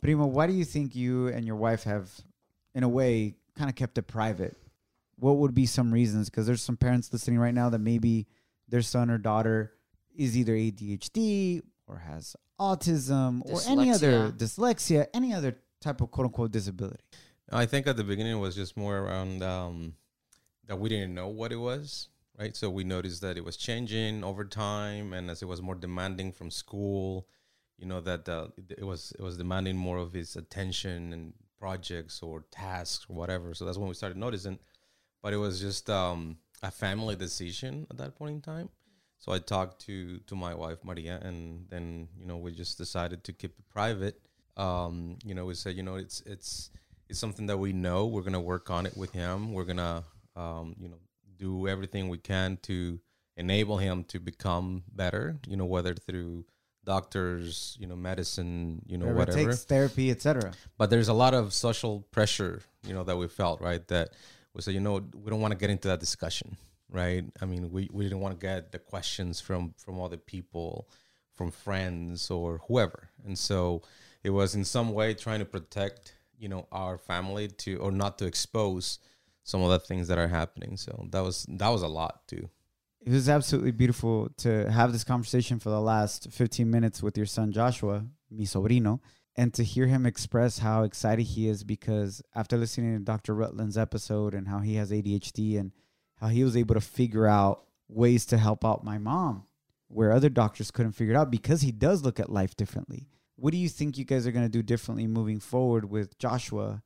Primo, 0.00 0.26
why 0.26 0.46
do 0.46 0.52
you 0.52 0.64
think 0.64 0.94
you 0.94 1.28
and 1.28 1.46
your 1.46 1.56
wife 1.56 1.84
have, 1.84 2.10
in 2.74 2.82
a 2.82 2.88
way, 2.88 3.34
kind 3.56 3.68
of 3.68 3.76
kept 3.76 3.98
it 3.98 4.02
private? 4.02 4.56
What 5.16 5.38
would 5.38 5.54
be 5.54 5.66
some 5.66 5.92
reasons? 5.92 6.30
Because 6.30 6.46
there's 6.46 6.62
some 6.62 6.76
parents 6.76 7.12
listening 7.12 7.38
right 7.38 7.54
now 7.54 7.68
that 7.70 7.80
maybe 7.80 8.26
their 8.68 8.82
son 8.82 9.10
or 9.10 9.18
daughter 9.18 9.72
is 10.16 10.36
either 10.36 10.52
ADHD 10.52 11.62
or 11.86 11.98
has 11.98 12.36
autism 12.60 13.42
or 13.44 13.60
any 13.68 13.90
other 13.90 14.30
dyslexia, 14.30 15.06
any 15.14 15.32
other 15.32 15.56
type 15.80 16.00
of 16.00 16.10
quote 16.10 16.26
unquote 16.26 16.50
disability. 16.50 17.02
I 17.50 17.66
think 17.66 17.86
at 17.86 17.96
the 17.96 18.04
beginning 18.04 18.32
it 18.32 18.40
was 18.40 18.54
just 18.54 18.76
more 18.76 18.98
around 18.98 19.42
um, 19.42 19.94
that 20.66 20.78
we 20.78 20.88
didn't 20.88 21.14
know 21.14 21.28
what 21.28 21.52
it 21.52 21.56
was, 21.56 22.08
right? 22.38 22.54
So 22.54 22.68
we 22.68 22.84
noticed 22.84 23.22
that 23.22 23.36
it 23.36 23.44
was 23.44 23.56
changing 23.56 24.22
over 24.22 24.44
time, 24.44 25.12
and 25.12 25.30
as 25.30 25.42
it 25.42 25.46
was 25.46 25.62
more 25.62 25.74
demanding 25.74 26.30
from 26.32 26.50
school, 26.50 27.26
you 27.78 27.86
know 27.86 28.00
that 28.00 28.28
uh, 28.28 28.48
it 28.68 28.84
was 28.84 29.12
it 29.18 29.22
was 29.22 29.36
demanding 29.36 29.76
more 29.76 29.98
of 29.98 30.12
his 30.12 30.36
attention 30.36 31.12
and 31.12 31.32
projects 31.58 32.22
or 32.22 32.44
tasks 32.50 33.06
or 33.08 33.16
whatever. 33.16 33.54
So 33.54 33.64
that's 33.64 33.78
when 33.78 33.88
we 33.88 33.94
started 33.94 34.18
noticing. 34.18 34.58
But 35.22 35.32
it 35.32 35.36
was 35.36 35.60
just 35.60 35.90
um, 35.90 36.38
a 36.62 36.70
family 36.70 37.16
decision 37.16 37.86
at 37.90 37.96
that 37.98 38.16
point 38.16 38.34
in 38.34 38.40
time. 38.40 38.68
So 39.18 39.32
I 39.32 39.38
talked 39.38 39.80
to 39.86 40.18
to 40.18 40.34
my 40.36 40.54
wife 40.54 40.78
Maria, 40.84 41.18
and 41.22 41.66
then 41.68 42.08
you 42.18 42.26
know 42.26 42.36
we 42.36 42.52
just 42.52 42.78
decided 42.78 43.24
to 43.24 43.32
keep 43.32 43.58
it 43.58 43.68
private. 43.68 44.20
Um, 44.56 45.18
you 45.24 45.34
know, 45.34 45.46
we 45.46 45.54
said 45.54 45.76
you 45.76 45.82
know 45.82 45.96
it's 45.96 46.20
it's 46.26 46.70
it's 47.08 47.18
something 47.18 47.46
that 47.46 47.58
we 47.58 47.72
know 47.72 48.06
we're 48.06 48.22
gonna 48.22 48.40
work 48.40 48.70
on 48.70 48.86
it 48.86 48.96
with 48.96 49.12
him. 49.12 49.52
We're 49.52 49.64
gonna 49.64 50.04
um, 50.36 50.76
you 50.78 50.88
know 50.88 50.98
do 51.36 51.68
everything 51.68 52.08
we 52.08 52.18
can 52.18 52.58
to 52.62 53.00
enable 53.36 53.78
him 53.78 54.04
to 54.04 54.18
become 54.20 54.84
better. 54.94 55.38
You 55.46 55.56
know, 55.56 55.64
whether 55.64 55.94
through 55.94 56.44
doctors, 56.94 57.76
you 57.80 57.86
know, 57.86 57.96
medicine, 58.10 58.82
you 58.86 58.96
know, 58.98 59.06
Whatever 59.06 59.50
takes, 59.50 59.64
therapy, 59.64 60.10
etc. 60.10 60.52
but 60.78 60.90
there's 60.90 61.08
a 61.08 61.18
lot 61.24 61.34
of 61.34 61.52
social 61.52 61.94
pressure 62.16 62.62
you 62.86 62.94
know 62.94 63.04
that 63.04 63.16
we 63.16 63.28
felt 63.28 63.60
right 63.60 63.86
that 63.88 64.06
we 64.54 64.62
said 64.62 64.72
you 64.72 64.80
know 64.80 64.96
we 65.22 65.30
don't 65.30 65.42
want 65.44 65.52
to 65.52 65.58
get 65.58 65.70
into 65.70 65.88
that 65.88 66.00
discussion 66.00 66.56
right? 66.90 67.24
I 67.40 67.44
mean 67.44 67.70
we, 67.70 67.88
we 67.92 68.04
didn't 68.04 68.20
want 68.20 68.38
to 68.38 68.46
get 68.46 68.72
the 68.72 68.78
questions 68.78 69.40
from 69.40 69.74
from 69.76 70.00
other 70.00 70.16
people 70.16 70.88
from 71.34 71.50
friends 71.50 72.30
or 72.30 72.60
whoever. 72.66 73.10
And 73.24 73.38
so 73.38 73.82
it 74.24 74.30
was 74.30 74.54
in 74.54 74.64
some 74.64 74.92
way 74.92 75.14
trying 75.14 75.38
to 75.38 75.44
protect 75.44 76.14
you 76.38 76.48
know 76.48 76.66
our 76.72 76.98
family 76.98 77.48
to 77.48 77.76
or 77.76 77.92
not 77.92 78.18
to 78.18 78.26
expose 78.26 78.98
some 79.44 79.62
of 79.62 79.70
the 79.70 79.78
things 79.78 80.08
that 80.08 80.18
are 80.18 80.28
happening. 80.28 80.76
So 80.76 81.06
that 81.10 81.20
was 81.20 81.46
that 81.48 81.68
was 81.68 81.82
a 81.82 81.88
lot 81.88 82.26
too 82.26 82.48
It 83.00 83.12
was 83.12 83.28
absolutely 83.28 83.70
beautiful 83.70 84.28
to 84.38 84.70
have 84.70 84.92
this 84.92 85.04
conversation 85.04 85.58
for 85.58 85.70
the 85.70 85.80
last 85.80 86.30
15 86.30 86.68
minutes 86.70 87.02
with 87.02 87.16
your 87.16 87.26
son 87.26 87.52
Joshua, 87.52 88.04
mi 88.30 88.44
sobrino, 88.44 89.00
and 89.36 89.54
to 89.54 89.62
hear 89.62 89.86
him 89.86 90.04
express 90.04 90.58
how 90.58 90.82
excited 90.82 91.22
he 91.22 91.48
is 91.48 91.62
because 91.62 92.20
after 92.34 92.56
listening 92.56 92.98
to 92.98 93.04
Dr. 93.04 93.34
Rutland's 93.34 93.78
episode 93.78 94.34
and 94.34 94.48
how 94.48 94.58
he 94.58 94.74
has 94.74 94.90
ADHD 94.90 95.58
and 95.58 95.72
how 96.16 96.26
he 96.28 96.42
was 96.42 96.56
able 96.56 96.74
to 96.74 96.80
figure 96.80 97.26
out 97.26 97.64
ways 97.88 98.26
to 98.26 98.36
help 98.36 98.64
out 98.64 98.84
my 98.84 98.98
mom 98.98 99.44
where 99.86 100.12
other 100.12 100.28
doctors 100.28 100.70
couldn't 100.70 100.92
figure 100.92 101.14
it 101.14 101.16
out 101.16 101.30
because 101.30 101.62
he 101.62 101.72
does 101.72 102.02
look 102.02 102.20
at 102.20 102.30
life 102.30 102.56
differently. 102.56 103.08
What 103.36 103.52
do 103.52 103.58
you 103.58 103.68
think 103.68 103.96
you 103.96 104.04
guys 104.04 104.26
are 104.26 104.32
going 104.32 104.44
to 104.44 104.50
do 104.50 104.62
differently 104.62 105.06
moving 105.06 105.40
forward 105.40 105.88
with 105.88 106.18
Joshua 106.18 106.82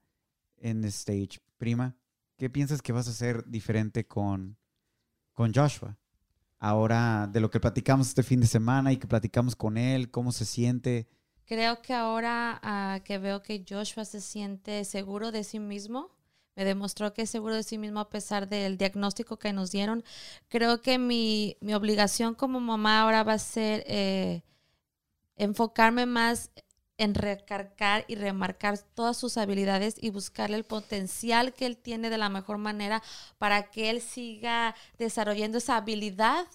in 0.60 0.82
this 0.82 0.94
stage? 0.94 1.40
Prima, 1.58 1.94
¿qué 2.38 2.48
piensas 2.50 2.82
que 2.82 2.92
vas 2.92 3.08
a 3.08 3.10
hacer 3.10 3.42
diferente 3.50 4.06
con, 4.06 4.56
con 5.34 5.52
Joshua? 5.52 5.96
Ahora, 6.64 7.26
de 7.26 7.40
lo 7.40 7.50
que 7.50 7.58
platicamos 7.58 8.06
este 8.06 8.22
fin 8.22 8.38
de 8.38 8.46
semana 8.46 8.92
y 8.92 8.96
que 8.96 9.08
platicamos 9.08 9.56
con 9.56 9.76
él, 9.76 10.12
cómo 10.12 10.30
se 10.30 10.44
siente. 10.44 11.08
Creo 11.44 11.82
que 11.82 11.92
ahora 11.92 12.60
ah, 12.62 13.00
que 13.04 13.18
veo 13.18 13.42
que 13.42 13.64
Joshua 13.68 14.04
se 14.04 14.20
siente 14.20 14.84
seguro 14.84 15.32
de 15.32 15.42
sí 15.42 15.58
mismo, 15.58 16.12
me 16.54 16.64
demostró 16.64 17.14
que 17.14 17.22
es 17.22 17.30
seguro 17.30 17.56
de 17.56 17.64
sí 17.64 17.78
mismo 17.78 17.98
a 17.98 18.10
pesar 18.10 18.48
del 18.48 18.78
diagnóstico 18.78 19.40
que 19.40 19.52
nos 19.52 19.72
dieron. 19.72 20.04
Creo 20.48 20.80
que 20.82 20.98
mi, 20.98 21.56
mi 21.60 21.74
obligación 21.74 22.36
como 22.36 22.60
mamá 22.60 23.00
ahora 23.00 23.24
va 23.24 23.32
a 23.32 23.38
ser 23.40 23.82
eh, 23.88 24.44
enfocarme 25.34 26.06
más 26.06 26.52
en 27.02 27.14
recargar 27.14 28.04
y 28.06 28.14
remarcar 28.14 28.78
todas 28.78 29.16
sus 29.16 29.36
habilidades 29.36 29.96
y 30.00 30.10
buscarle 30.10 30.56
el 30.56 30.62
potencial 30.62 31.52
que 31.52 31.66
él 31.66 31.76
tiene 31.76 32.10
de 32.10 32.18
la 32.18 32.28
mejor 32.28 32.58
manera 32.58 33.02
para 33.38 33.70
que 33.72 33.90
él 33.90 34.00
siga 34.00 34.76
desarrollando 34.98 35.58
esa 35.58 35.78
habilidad 35.78 36.46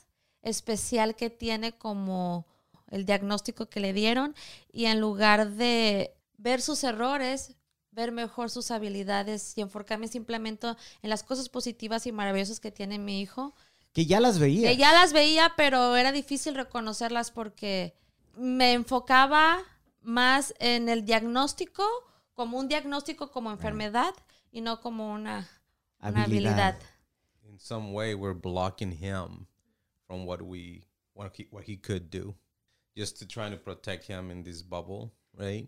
especial 0.42 1.18
que 1.18 1.30
tiene 1.30 1.78
como 1.78 2.46
el 2.90 3.06
diagnóstico 3.06 3.66
que 3.66 3.82
le 3.82 3.92
dieron 3.92 4.36
y 4.72 4.86
en 4.86 5.02
lugar 5.02 5.52
de 5.52 6.16
ver 6.38 6.62
sus 6.62 6.82
errores, 6.86 7.58
ver 7.92 8.14
mejor 8.14 8.50
sus 8.50 8.72
habilidades 8.72 9.58
y 9.58 9.62
enfocarme 9.62 10.08
simplemente 10.08 10.68
en 11.02 11.10
las 11.10 11.24
cosas 11.24 11.50
positivas 11.50 12.08
y 12.08 12.14
maravillosas 12.14 12.62
que 12.62 12.72
tiene 12.72 13.00
mi 13.00 13.20
hijo. 13.20 13.54
Que 13.92 14.06
ya 14.06 14.22
las 14.22 14.40
veía. 14.40 14.70
Que 14.70 14.78
ya 14.78 14.94
las 14.94 15.12
veía, 15.12 15.52
pero 15.58 15.98
era 15.98 16.14
difícil 16.14 16.56
reconocerlas 16.56 17.32
porque 17.32 17.96
me 18.38 18.72
enfocaba 18.72 19.66
más 20.08 20.54
en 20.60 20.88
el 20.88 21.04
diagnóstico 21.06 21.84
como 22.34 22.58
un 22.58 22.68
diagnóstico 22.70 23.30
como 23.30 23.52
enfermedad 23.52 24.16
y 24.52 24.62
no 24.62 24.80
como 24.80 25.14
una, 25.14 25.48
una 26.00 26.24
Habilidad. 26.24 26.24
habilidad. 26.24 26.76
In 27.52 27.60
some 27.60 27.92
way, 27.92 28.16
we're 28.16 28.34
blocking 28.34 28.92
him 28.92 29.48
from 30.08 30.26
what 30.26 30.42
we 30.42 30.84
what 31.14 31.36
he, 31.36 31.48
what 31.52 31.64
he 31.66 31.76
could 31.76 32.10
do, 32.10 32.36
just 32.96 33.18
to 33.20 33.26
trying 33.28 33.52
to 33.52 33.58
protect 33.58 34.06
him 34.06 34.32
in 34.32 34.44
this 34.44 34.62
bubble, 34.62 35.12
right? 35.38 35.68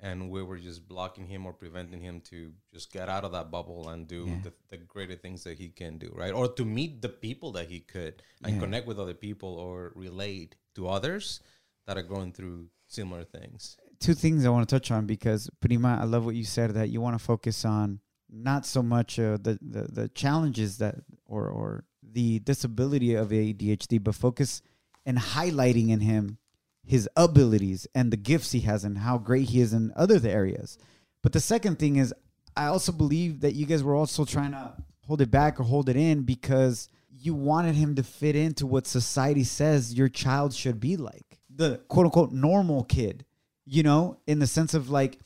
And 0.00 0.30
we 0.30 0.42
were 0.42 0.58
just 0.58 0.88
blocking 0.88 1.26
him 1.26 1.46
or 1.46 1.52
preventing 1.52 2.00
him 2.00 2.20
to 2.22 2.52
just 2.72 2.92
get 2.92 3.08
out 3.08 3.24
of 3.24 3.32
that 3.32 3.50
bubble 3.50 3.88
and 3.88 4.06
do 4.08 4.26
Yeah. 4.26 4.40
the, 4.42 4.52
the 4.70 4.76
greater 4.78 5.14
things 5.16 5.44
that 5.44 5.58
he 5.58 5.68
can 5.68 5.98
do, 5.98 6.12
right? 6.14 6.32
Or 6.34 6.48
to 6.48 6.64
meet 6.64 7.02
the 7.02 7.08
people 7.08 7.52
that 7.52 7.68
he 7.70 7.80
could 7.80 8.22
and 8.42 8.54
Yeah. 8.54 8.60
connect 8.60 8.86
with 8.86 8.98
other 8.98 9.14
people 9.14 9.54
or 9.54 9.92
relate 9.94 10.56
to 10.74 10.88
others 10.88 11.40
that 11.86 11.96
are 11.96 12.02
going 12.02 12.32
through 12.32 12.68
similar 12.96 13.24
things. 13.24 13.76
two 14.00 14.14
things 14.14 14.44
I 14.44 14.50
want 14.54 14.68
to 14.68 14.74
touch 14.74 14.90
on 14.90 15.06
because 15.06 15.42
Prima, 15.60 15.98
I 16.00 16.04
love 16.04 16.24
what 16.26 16.34
you 16.34 16.44
said 16.44 16.68
that 16.78 16.88
you 16.90 17.00
want 17.00 17.16
to 17.18 17.24
focus 17.24 17.64
on 17.64 18.00
not 18.28 18.66
so 18.66 18.82
much 18.82 19.18
uh, 19.18 19.38
the, 19.46 19.58
the 19.62 19.82
the 19.98 20.08
challenges 20.22 20.78
that 20.78 20.96
or 21.34 21.44
or 21.48 21.84
the 22.02 22.40
disability 22.40 23.14
of 23.14 23.28
ADHD, 23.28 24.02
but 24.02 24.14
focus 24.14 24.62
and 25.04 25.18
highlighting 25.18 25.90
in 25.90 26.00
him 26.00 26.38
his 26.84 27.08
abilities 27.16 27.86
and 27.94 28.12
the 28.12 28.16
gifts 28.16 28.52
he 28.52 28.60
has 28.60 28.84
and 28.84 28.98
how 28.98 29.18
great 29.18 29.48
he 29.48 29.60
is 29.60 29.72
in 29.72 29.92
other 29.96 30.20
areas. 30.28 30.78
But 31.22 31.32
the 31.32 31.40
second 31.40 31.78
thing 31.78 31.96
is, 31.96 32.14
I 32.56 32.66
also 32.66 32.92
believe 32.92 33.40
that 33.40 33.54
you 33.54 33.66
guys 33.66 33.82
were 33.82 33.96
also 33.96 34.24
trying 34.24 34.52
to 34.52 34.72
hold 35.06 35.20
it 35.20 35.30
back 35.30 35.58
or 35.58 35.64
hold 35.64 35.88
it 35.88 35.96
in 35.96 36.22
because 36.22 36.88
you 37.10 37.34
wanted 37.34 37.74
him 37.74 37.96
to 37.96 38.02
fit 38.02 38.36
into 38.36 38.66
what 38.66 38.86
society 38.86 39.44
says 39.44 39.94
your 39.94 40.08
child 40.08 40.54
should 40.54 40.78
be 40.78 40.96
like 40.96 41.40
the 41.56 41.80
quote 41.88 42.06
unquote 42.06 42.32
normal 42.32 42.84
kid, 42.84 43.24
you 43.64 43.82
know, 43.82 44.18
in 44.26 44.38
the 44.38 44.46
sense 44.46 44.74
of 44.74 44.90
like 44.90 45.18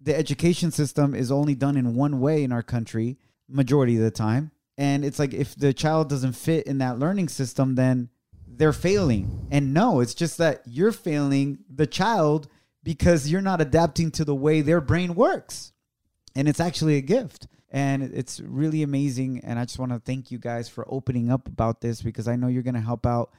the 0.00 0.16
education 0.16 0.70
system 0.70 1.14
is 1.14 1.30
only 1.30 1.54
done 1.54 1.76
in 1.76 1.94
one 1.94 2.20
way 2.20 2.42
in 2.42 2.52
our 2.52 2.62
country, 2.62 3.18
majority 3.48 3.96
of 3.96 4.02
the 4.02 4.10
time. 4.10 4.50
And 4.78 5.04
it's 5.04 5.18
like 5.18 5.34
if 5.34 5.54
the 5.54 5.74
child 5.74 6.08
doesn't 6.08 6.32
fit 6.32 6.66
in 6.66 6.78
that 6.78 6.98
learning 6.98 7.28
system, 7.28 7.74
then 7.74 8.08
they're 8.46 8.72
failing. 8.72 9.46
And 9.50 9.74
no, 9.74 10.00
it's 10.00 10.14
just 10.14 10.38
that 10.38 10.62
you're 10.66 10.92
failing 10.92 11.58
the 11.68 11.86
child 11.86 12.48
because 12.82 13.30
you're 13.30 13.42
not 13.42 13.60
adapting 13.60 14.10
to 14.12 14.24
the 14.24 14.34
way 14.34 14.62
their 14.62 14.80
brain 14.80 15.14
works. 15.14 15.72
And 16.34 16.48
it's 16.48 16.60
actually 16.60 16.96
a 16.96 17.02
gift. 17.02 17.46
And 17.70 18.02
it's 18.02 18.40
really 18.40 18.82
amazing. 18.82 19.42
And 19.44 19.58
I 19.58 19.64
just 19.64 19.78
want 19.78 19.92
to 19.92 20.00
thank 20.00 20.30
you 20.30 20.38
guys 20.38 20.68
for 20.68 20.86
opening 20.88 21.30
up 21.30 21.46
about 21.46 21.80
this 21.80 22.02
because 22.02 22.26
I 22.26 22.36
know 22.36 22.48
you're 22.48 22.62
going 22.62 22.74
to 22.74 22.80
help 22.80 23.06
out 23.06 23.32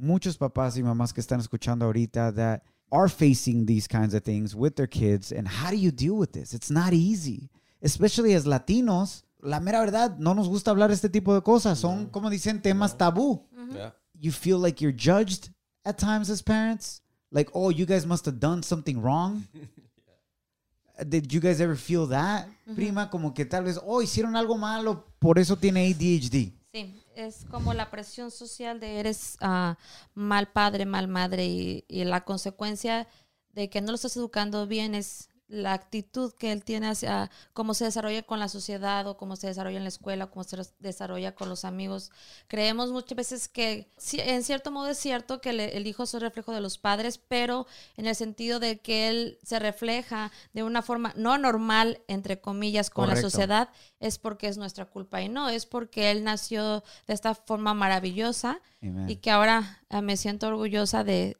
muchos 0.00 0.36
papás 0.36 0.76
y 0.76 0.82
mamás 0.82 1.12
que 1.12 1.20
están 1.20 1.40
escuchando 1.40 1.84
ahorita 1.84 2.32
that 2.32 2.62
are 2.90 3.08
facing 3.08 3.66
these 3.66 3.86
kinds 3.86 4.14
of 4.14 4.22
things 4.22 4.54
with 4.54 4.74
their 4.74 4.88
kids. 4.88 5.32
And 5.32 5.46
how 5.46 5.70
do 5.70 5.76
you 5.76 5.90
deal 5.90 6.16
with 6.16 6.32
this? 6.32 6.54
It's 6.54 6.70
not 6.70 6.92
easy, 6.92 7.50
especially 7.82 8.34
as 8.34 8.46
Latinos. 8.46 9.22
La 9.42 9.58
mera 9.60 9.80
verdad, 9.80 10.18
no 10.18 10.34
nos 10.34 10.48
gusta 10.48 10.70
hablar 10.70 10.90
este 10.90 11.08
tipo 11.08 11.34
de 11.34 11.40
cosas. 11.40 11.78
Son, 11.78 12.06
como 12.06 12.28
dicen, 12.28 12.60
temas 12.60 12.96
tabú. 12.96 13.42
Yeah. 13.72 13.92
You 14.18 14.32
feel 14.32 14.58
like 14.58 14.82
you're 14.82 14.92
judged 14.92 15.50
at 15.84 15.96
times 15.96 16.28
as 16.28 16.42
parents. 16.42 17.00
Like, 17.32 17.50
oh, 17.54 17.70
you 17.70 17.86
guys 17.86 18.04
must 18.04 18.26
have 18.26 18.38
done 18.38 18.62
something 18.62 19.00
wrong. 19.00 19.44
Did 21.08 21.32
you 21.32 21.40
guys 21.40 21.60
ever 21.62 21.76
feel 21.76 22.06
that, 22.08 22.46
prima? 22.74 23.08
Como 23.10 23.32
que 23.32 23.46
tal 23.46 23.64
vez, 23.64 23.78
oh, 23.82 24.02
hicieron 24.02 24.36
algo 24.36 24.58
malo, 24.58 25.06
por 25.18 25.38
eso 25.38 25.56
tiene 25.56 25.86
ADHD. 25.88 26.52
Sí, 26.74 26.94
es 27.26 27.46
como 27.50 27.72
la 27.74 27.90
presión 27.90 28.30
social 28.30 28.80
de 28.80 29.00
eres 29.00 29.36
ah, 29.40 29.78
mal 30.14 30.48
padre, 30.48 30.84
mal 30.84 31.08
madre 31.08 31.46
y, 31.46 31.84
y 31.88 32.04
la 32.04 32.24
consecuencia 32.24 33.08
de 33.52 33.70
que 33.70 33.80
no 33.80 33.88
lo 33.88 33.94
estás 33.94 34.16
educando 34.16 34.66
bien 34.66 34.94
es 34.94 35.29
la 35.50 35.72
actitud 35.72 36.32
que 36.32 36.52
él 36.52 36.64
tiene 36.64 36.88
hacia 36.88 37.30
cómo 37.52 37.74
se 37.74 37.84
desarrolla 37.84 38.22
con 38.22 38.38
la 38.38 38.48
sociedad 38.48 39.06
o 39.06 39.16
cómo 39.16 39.36
se 39.36 39.48
desarrolla 39.48 39.78
en 39.78 39.82
la 39.82 39.88
escuela, 39.88 40.28
cómo 40.28 40.44
se 40.44 40.56
desarrolla 40.78 41.34
con 41.34 41.48
los 41.48 41.64
amigos. 41.64 42.12
Creemos 42.46 42.92
muchas 42.92 43.16
veces 43.16 43.48
que 43.48 43.92
en 44.12 44.44
cierto 44.44 44.70
modo 44.70 44.88
es 44.88 44.98
cierto 44.98 45.40
que 45.40 45.50
el 45.50 45.86
hijo 45.86 46.04
es 46.04 46.14
un 46.14 46.20
reflejo 46.20 46.52
de 46.52 46.60
los 46.60 46.78
padres, 46.78 47.18
pero 47.18 47.66
en 47.96 48.06
el 48.06 48.14
sentido 48.14 48.60
de 48.60 48.78
que 48.78 49.08
él 49.08 49.38
se 49.42 49.58
refleja 49.58 50.30
de 50.52 50.62
una 50.62 50.82
forma 50.82 51.12
no 51.16 51.36
normal, 51.36 52.00
entre 52.06 52.40
comillas, 52.40 52.88
con 52.88 53.06
Correcto. 53.06 53.26
la 53.26 53.30
sociedad, 53.30 53.68
es 53.98 54.18
porque 54.18 54.46
es 54.46 54.56
nuestra 54.56 54.86
culpa 54.86 55.20
y 55.20 55.28
no, 55.28 55.48
es 55.48 55.66
porque 55.66 56.10
él 56.10 56.22
nació 56.24 56.84
de 57.06 57.14
esta 57.14 57.34
forma 57.34 57.74
maravillosa 57.74 58.60
Amen. 58.82 59.10
y 59.10 59.16
que 59.16 59.30
ahora 59.30 59.82
ah, 59.88 60.00
me 60.00 60.16
siento 60.16 60.46
orgullosa 60.48 61.04
de, 61.04 61.36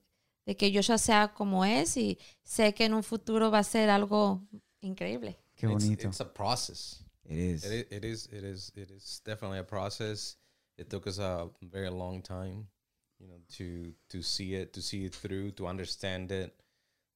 de 0.46 0.57
que 0.57 0.72
Joshua 0.74 0.98
sea 0.98 1.33
como 1.33 1.64
es 1.64 1.96
y 1.96 2.18
sé 2.42 2.74
que 2.74 2.85
en 2.87 2.94
un 2.94 3.03
futuro 3.03 3.50
va 3.50 3.59
a 3.59 3.64
ser 3.64 3.90
algo 3.90 4.42
increíble. 4.81 5.38
Qué 5.57 5.66
It's- 5.66 5.72
bonito. 5.85 6.09
It's, 6.09 6.20
a 6.20 6.33
process. 6.33 7.05
it 7.24 7.37
is. 7.38 7.64
It 7.64 7.72
is, 7.72 7.87
it 7.92 8.05
is 8.05 8.29
it 8.33 8.44
is 8.44 8.72
it 8.76 8.90
is 8.90 9.22
definitely 9.24 9.59
a 9.59 9.66
process. 9.66 10.37
It 10.79 10.88
took 10.88 11.07
us 11.07 11.18
a 11.18 11.50
very 11.61 11.90
long 11.90 12.22
time, 12.22 12.66
you 13.18 13.26
know, 13.29 13.38
to 13.59 13.94
to 14.09 14.22
see 14.22 14.55
it, 14.55 14.72
to 14.72 14.81
see 14.81 15.05
it 15.05 15.14
through, 15.14 15.53
to 15.57 15.66
understand 15.68 16.33
it. 16.33 16.55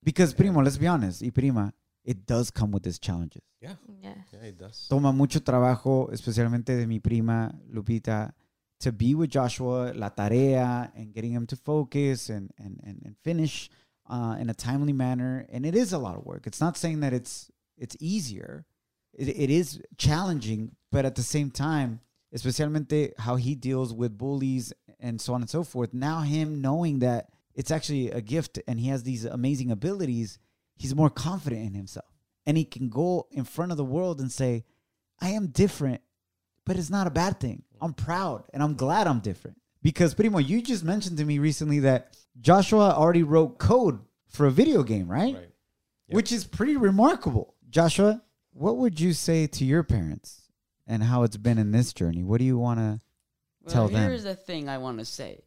Because, 0.02 0.34
primo, 0.34 0.60
let's 0.62 0.76
be 0.78 0.87
honest, 0.87 1.22
y 1.22 1.30
prima, 1.30 1.72
it 2.04 2.26
does 2.26 2.50
come 2.50 2.72
with 2.74 2.87
its 2.87 2.98
challenges. 2.98 3.40
Yeah, 3.58 3.76
Yeah. 4.02 4.22
yeah, 4.34 4.44
it 4.48 4.58
does. 4.58 4.87
Toma 4.88 5.12
mucho 5.12 5.40
trabajo, 5.42 6.10
especialmente 6.12 6.76
de 6.76 6.87
mi 6.87 7.00
prima 7.00 7.58
Lupita, 7.70 8.34
to 8.80 8.92
be 8.92 9.14
with 9.14 9.30
Joshua, 9.30 9.92
la 9.94 10.10
tarea, 10.10 10.90
and 10.96 11.12
getting 11.12 11.32
him 11.32 11.46
to 11.46 11.56
focus 11.56 12.28
and, 12.28 12.52
and, 12.58 12.80
and, 12.84 13.02
and 13.04 13.16
finish 13.22 13.70
uh, 14.08 14.37
in 14.38 14.50
a 14.50 14.54
timely 14.54 14.92
manner. 14.92 15.46
And 15.50 15.64
it 15.64 15.74
is 15.74 15.92
a 15.92 15.98
lot 15.98 16.16
of 16.16 16.24
work. 16.24 16.46
It's 16.46 16.60
not 16.60 16.76
saying 16.76 17.00
that 17.00 17.12
it's 17.12 17.50
it's 17.76 17.96
easier. 17.98 18.66
It, 19.12 19.28
it 19.28 19.50
is 19.50 19.80
challenging, 19.96 20.76
but 20.92 21.04
at 21.04 21.14
the 21.14 21.22
same 21.22 21.50
time, 21.50 22.00
especialmente 22.34 23.12
how 23.18 23.37
he 23.37 23.54
deals 23.54 23.92
with 23.92 24.18
bullies 24.18 24.72
and 25.00 25.20
so 25.20 25.34
on 25.34 25.40
and 25.40 25.50
so 25.50 25.64
forth. 25.64 25.94
Now 25.94 26.20
him 26.20 26.60
knowing 26.60 26.98
that 27.00 27.30
it's 27.54 27.70
actually 27.70 28.10
a 28.10 28.20
gift 28.20 28.58
and 28.66 28.80
he 28.80 28.88
has 28.88 29.04
these 29.04 29.24
amazing 29.24 29.70
abilities, 29.70 30.38
he's 30.76 30.94
more 30.94 31.10
confident 31.10 31.64
in 31.64 31.74
himself. 31.74 32.06
And 32.46 32.56
he 32.56 32.64
can 32.64 32.88
go 32.88 33.26
in 33.30 33.44
front 33.44 33.70
of 33.70 33.78
the 33.78 33.84
world 33.84 34.20
and 34.20 34.30
say, 34.30 34.64
I 35.20 35.30
am 35.30 35.46
different, 35.46 36.02
but 36.64 36.77
it's 36.77 36.90
not 36.90 37.07
a 37.07 37.11
bad 37.11 37.40
thing. 37.40 37.62
I'm 37.81 37.92
proud 37.94 38.44
and 38.53 38.62
I'm 38.62 38.74
glad 38.74 39.07
I'm 39.07 39.20
different. 39.20 39.59
Because 39.83 40.14
Primo, 40.14 40.38
you 40.38 40.62
just 40.62 40.83
mentioned 40.85 41.18
to 41.18 41.24
me 41.24 41.38
recently 41.38 41.81
that 41.81 42.16
Joshua 42.40 42.90
already 42.96 43.22
wrote 43.22 43.59
code 43.59 44.00
for 44.29 44.46
a 44.46 44.50
video 44.50 44.83
game, 44.83 45.09
right? 45.11 45.35
Right. 45.35 45.50
Yep. 46.09 46.16
Which 46.16 46.33
is 46.33 46.44
pretty 46.44 46.77
remarkable. 46.77 47.55
Joshua, 47.68 48.22
what 48.53 48.77
would 48.79 48.98
you 48.98 49.12
say 49.12 49.46
to 49.46 49.64
your 49.64 49.83
parents 49.83 50.42
and 50.87 51.03
how 51.03 51.22
it's 51.22 51.37
been 51.37 51.59
in 51.59 51.72
this 51.72 51.92
journey? 51.92 52.22
What 52.22 52.38
do 52.38 52.44
you 52.44 52.57
want 52.59 52.79
to 52.81 53.00
Well, 53.62 53.72
Tell 53.72 53.88
them. 53.88 54.03
here's 54.03 54.24
the 54.24 54.35
thing 54.35 54.68
I 54.68 54.79
want 54.79 54.98
to 55.00 55.05
say. 55.05 55.42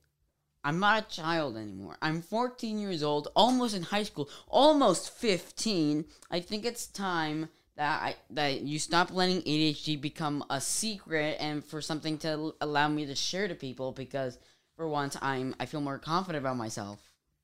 I'm 0.63 0.79
not 0.79 1.03
a 1.03 1.07
child 1.15 1.55
anymore. 1.55 1.97
I'm 2.01 2.21
14 2.21 2.77
years 2.77 3.01
old, 3.01 3.29
almost 3.35 3.75
in 3.75 3.83
high 3.83 4.03
school, 4.03 4.29
almost 4.49 5.11
15. 5.11 6.05
I 6.29 6.41
think 6.41 6.65
it's 6.65 6.87
time 6.87 7.49
that 7.77 8.01
I 8.01 8.15
that 8.31 8.61
you 8.61 8.79
stop 8.79 9.11
letting 9.13 9.41
ADHD 9.43 9.99
become 10.01 10.43
a 10.49 10.59
secret 10.59 11.37
and 11.39 11.63
for 11.63 11.81
something 11.81 12.17
to 12.19 12.53
allow 12.59 12.87
me 12.89 13.05
to 13.05 13.15
share 13.15 13.47
to 13.47 13.55
people 13.55 13.91
because 13.93 14.37
for 14.75 14.87
once 14.87 15.15
I'm 15.21 15.55
I 15.59 15.65
feel 15.65 15.81
more 15.81 15.99
confident 15.99 16.43
about 16.43 16.57
myself. 16.57 16.99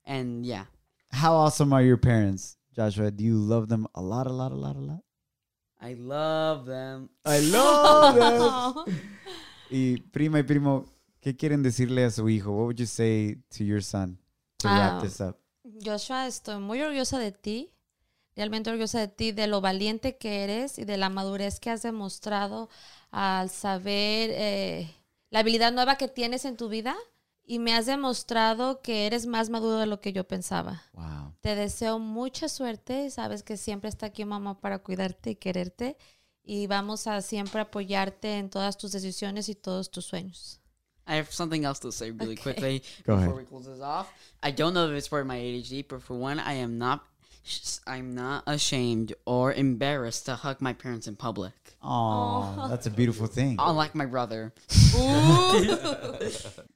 And 0.05 0.45
yeah. 0.45 0.65
How 1.11 1.33
awesome 1.35 1.71
are 1.73 1.81
your 1.81 1.97
parents, 1.97 2.57
Joshua? 2.75 3.11
Do 3.11 3.23
you 3.23 3.35
love 3.37 3.69
them 3.69 3.87
a 3.95 4.01
lot, 4.01 4.27
a 4.27 4.33
lot, 4.33 4.51
a 4.51 4.55
lot, 4.55 4.75
a 4.75 4.79
lot? 4.79 4.99
I 5.79 5.93
love 5.93 6.65
them. 6.65 7.09
I 7.25 7.39
love 7.39 8.15
them. 8.85 8.95
y 9.69 9.97
prima 10.11 10.39
y 10.39 10.43
primo, 10.43 10.85
¿qué 11.21 11.35
quieren 11.37 11.61
decirle 11.61 12.05
a 12.05 12.09
su 12.11 12.27
hijo? 12.29 12.51
What 12.51 12.65
would 12.67 12.79
you 12.79 12.85
say 12.85 13.35
to 13.51 13.63
your 13.63 13.81
son 13.81 14.17
to 14.59 14.67
wrap 14.67 14.93
Ah. 14.93 15.01
this 15.01 15.21
up? 15.21 15.37
Joshua, 15.83 16.25
estoy 16.27 16.59
muy 16.59 16.81
orgullosa 16.81 17.19
de 17.19 17.31
ti, 17.31 17.72
realmente 18.35 18.69
orgullosa 18.69 18.99
de 18.99 19.07
ti, 19.07 19.31
de 19.31 19.47
lo 19.47 19.61
valiente 19.61 20.17
que 20.17 20.43
eres 20.43 20.79
y 20.79 20.85
de 20.85 20.97
la 20.97 21.09
madurez 21.09 21.59
que 21.59 21.69
has 21.69 21.81
demostrado 21.83 22.69
al 23.11 23.49
saber 23.49 24.29
eh, 24.33 24.93
la 25.29 25.39
habilidad 25.39 25.71
nueva 25.71 25.95
que 25.97 26.07
tienes 26.07 26.45
en 26.45 26.57
tu 26.57 26.69
vida 26.69 26.95
y 27.45 27.59
me 27.59 27.73
has 27.75 27.85
demostrado 27.85 28.81
que 28.81 29.05
eres 29.05 29.25
más 29.27 29.49
maduro 29.49 29.77
de 29.77 29.85
lo 29.85 29.99
que 30.01 30.13
yo 30.13 30.23
pensaba. 30.27 30.83
Wow. 30.93 31.33
Te 31.41 31.55
deseo 31.55 31.99
mucha 31.99 32.47
suerte, 32.49 33.09
sabes 33.09 33.43
que 33.43 33.57
siempre 33.57 33.89
está 33.89 34.07
aquí 34.07 34.23
mamá 34.25 34.59
para 34.61 34.79
cuidarte 34.79 35.31
y 35.31 35.35
quererte 35.35 35.97
y 36.43 36.67
vamos 36.67 37.05
a 37.07 37.21
siempre 37.21 37.61
apoyarte 37.61 38.37
en 38.37 38.49
todas 38.49 38.77
tus 38.77 38.91
decisiones 38.93 39.49
y 39.49 39.55
todos 39.55 39.91
tus 39.91 40.05
sueños. 40.05 40.59
I 41.05 41.15
have 41.17 41.27
something 41.31 41.63
else 41.65 41.81
to 41.81 41.91
say 41.91 42.11
really 42.11 42.33
Okay. 42.39 42.53
quickly 42.53 42.79
Go 43.05 43.15
before 43.17 43.33
ahead. 43.33 43.35
we 43.35 43.43
close 43.45 43.65
this 43.69 43.81
off. 43.81 44.07
I 44.41 44.51
don't 44.53 44.73
know 44.73 44.89
if 44.89 44.97
it's 44.97 45.07
for 45.09 45.23
my 45.25 45.37
ADHD, 45.37 45.85
but 45.85 46.01
for 46.01 46.15
one, 46.17 46.39
I 46.39 46.53
am 46.53 46.77
not 46.77 47.01
I'm 47.85 48.15
not 48.15 48.43
ashamed 48.47 49.13
or 49.25 49.53
embarrassed 49.53 50.25
to 50.27 50.35
hug 50.35 50.61
my 50.61 50.73
parents 50.73 51.07
in 51.07 51.15
public. 51.15 51.53
Oh, 51.81 52.67
that's 52.69 52.87
a 52.87 52.91
beautiful 52.91 53.27
thing. 53.27 53.57
Unlike 53.59 53.95
my 53.95 54.05
brother. 54.05 54.53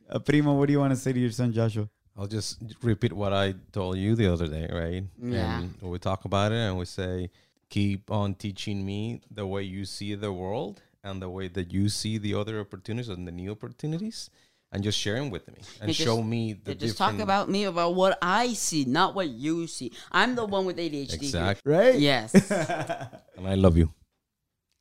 Uh, 0.09 0.19
primo, 0.19 0.53
what 0.53 0.67
do 0.67 0.71
you 0.71 0.79
want 0.79 0.91
to 0.91 0.95
say 0.95 1.11
to 1.11 1.19
your 1.19 1.31
son, 1.31 1.51
Joshua? 1.51 1.89
I'll 2.17 2.27
just 2.27 2.63
repeat 2.81 3.11
what 3.11 3.33
I 3.33 3.55
told 3.73 3.97
you 3.97 4.15
the 4.15 4.31
other 4.31 4.47
day, 4.47 4.69
right? 4.71 5.03
Yeah. 5.21 5.59
And 5.59 5.81
we 5.81 5.99
talk 5.99 6.23
about 6.23 6.53
it 6.53 6.59
and 6.59 6.77
we 6.77 6.85
say, 6.85 7.29
keep 7.69 8.09
on 8.09 8.33
teaching 8.35 8.85
me 8.85 9.19
the 9.29 9.45
way 9.45 9.63
you 9.63 9.83
see 9.83 10.15
the 10.15 10.31
world 10.31 10.81
and 11.03 11.21
the 11.21 11.29
way 11.29 11.49
that 11.49 11.73
you 11.73 11.89
see 11.89 12.17
the 12.17 12.35
other 12.35 12.59
opportunities 12.61 13.09
and 13.09 13.27
the 13.27 13.33
new 13.33 13.51
opportunities 13.51 14.29
and 14.71 14.83
just 14.83 14.97
share 14.99 15.15
sharing 15.15 15.31
with 15.31 15.47
me 15.47 15.59
and 15.79 15.89
Yeah, 15.89 15.93
just- 15.93 16.01
show 16.01 16.21
me 16.21 16.53
the 16.53 16.71
Yeah, 16.71 16.77
just 16.77 16.97
talk 16.97 17.19
about 17.19 17.49
me 17.49 17.63
about 17.65 17.95
what 17.95 18.17
I 18.21 18.53
see, 18.53 18.85
not 18.85 19.15
what 19.15 19.29
you 19.29 19.67
see. 19.67 19.91
I'm 20.11 20.35
the 20.35 20.45
one 20.45 20.65
with 20.65 20.77
ADHD. 20.77 21.11
here. 21.11 21.19
Exactly. 21.21 21.73
Right? 21.73 21.99
Yes, 21.99 22.33
And 23.37 23.47
I 23.47 23.55
love 23.55 23.77
you. 23.77 23.93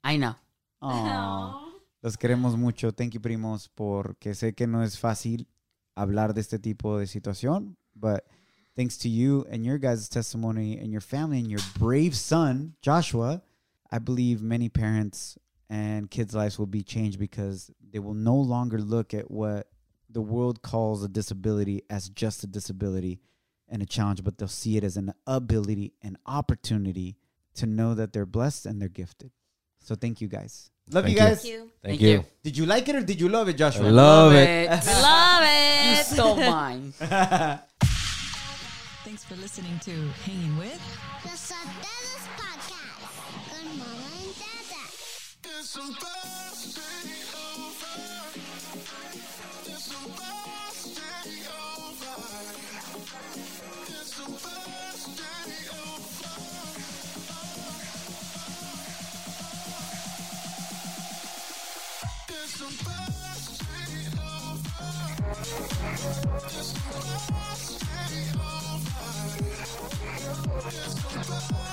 I 0.02 0.16
know. 0.16 0.34
Aw. 0.82 1.62
Los 2.02 2.16
queremos 2.16 2.56
mucho. 2.56 2.90
Thank 2.92 3.14
you, 3.14 3.20
primos, 3.20 3.68
porque 3.74 4.34
sé 4.34 4.54
que 4.54 4.66
no 4.66 4.82
es 4.82 4.96
fácil 4.98 5.46
hablar 5.96 6.34
de 6.34 6.40
este 6.40 6.58
tipo 6.58 6.98
de 6.98 7.06
situación, 7.06 7.76
but 7.94 8.24
thanks 8.76 8.96
to 8.98 9.08
you 9.08 9.44
and 9.50 9.64
your 9.64 9.78
guys' 9.78 10.08
testimony 10.08 10.78
and 10.78 10.92
your 10.92 11.00
family 11.00 11.38
and 11.38 11.48
your 11.50 11.60
brave 11.78 12.14
son, 12.14 12.74
Joshua, 12.82 13.42
I 13.90 13.98
believe 13.98 14.42
many 14.42 14.68
parents 14.68 15.38
and 15.68 16.08
kids' 16.10 16.34
lives 16.34 16.58
will 16.58 16.66
be 16.66 16.82
changed 16.82 17.18
because 17.18 17.70
they 17.80 17.98
will 17.98 18.14
no 18.14 18.36
longer 18.36 18.78
look 18.78 19.14
at 19.14 19.30
what 19.30 19.66
the 20.10 20.20
world 20.20 20.62
calls 20.62 21.02
a 21.04 21.08
disability 21.08 21.82
as 21.90 22.08
just 22.08 22.42
a 22.44 22.46
disability 22.46 23.20
and 23.68 23.82
a 23.82 23.86
challenge, 23.86 24.22
but 24.24 24.38
they'll 24.38 24.48
see 24.48 24.76
it 24.76 24.84
as 24.84 24.96
an 24.96 25.12
ability, 25.26 25.92
an 26.02 26.16
opportunity 26.26 27.16
to 27.54 27.66
know 27.66 27.94
that 27.94 28.12
they're 28.12 28.26
blessed 28.26 28.66
and 28.66 28.80
they're 28.80 28.88
gifted. 28.88 29.30
So 29.80 29.94
thank 29.94 30.20
you 30.20 30.28
guys. 30.28 30.70
Love 30.90 31.04
Thank 31.04 31.16
you 31.16 31.22
you. 31.22 31.28
guys. 31.28 31.42
Thank 31.42 31.52
you. 31.52 31.58
Thank, 31.58 31.72
Thank 31.82 32.00
you. 32.00 32.08
you. 32.08 32.24
Did 32.44 32.56
you 32.58 32.66
like 32.66 32.88
it 32.88 32.94
or 32.94 33.02
did 33.02 33.20
you 33.20 33.28
love 33.28 33.48
it, 33.48 33.54
Joshua? 33.54 33.86
I 33.86 33.88
Joshua? 33.88 33.96
love 33.96 34.32
it. 34.34 34.70
I 34.70 34.74
love 35.02 35.42
it. 35.44 35.84
You 35.94 36.00
it. 36.00 36.06
stole 36.06 36.36
mine. 36.36 36.92
Thanks 39.04 39.24
for 39.24 39.34
listening 39.36 39.78
to 39.80 39.90
Hanging 40.24 40.56
With. 40.58 40.80
The 41.24 41.30
Sotelos 41.30 42.26
Podcast 42.38 43.50
con 43.50 43.78
Mama 43.78 44.10
and 44.22 44.34
Dada. 44.38 44.84
It's 66.08 66.68
supposed 71.08 71.65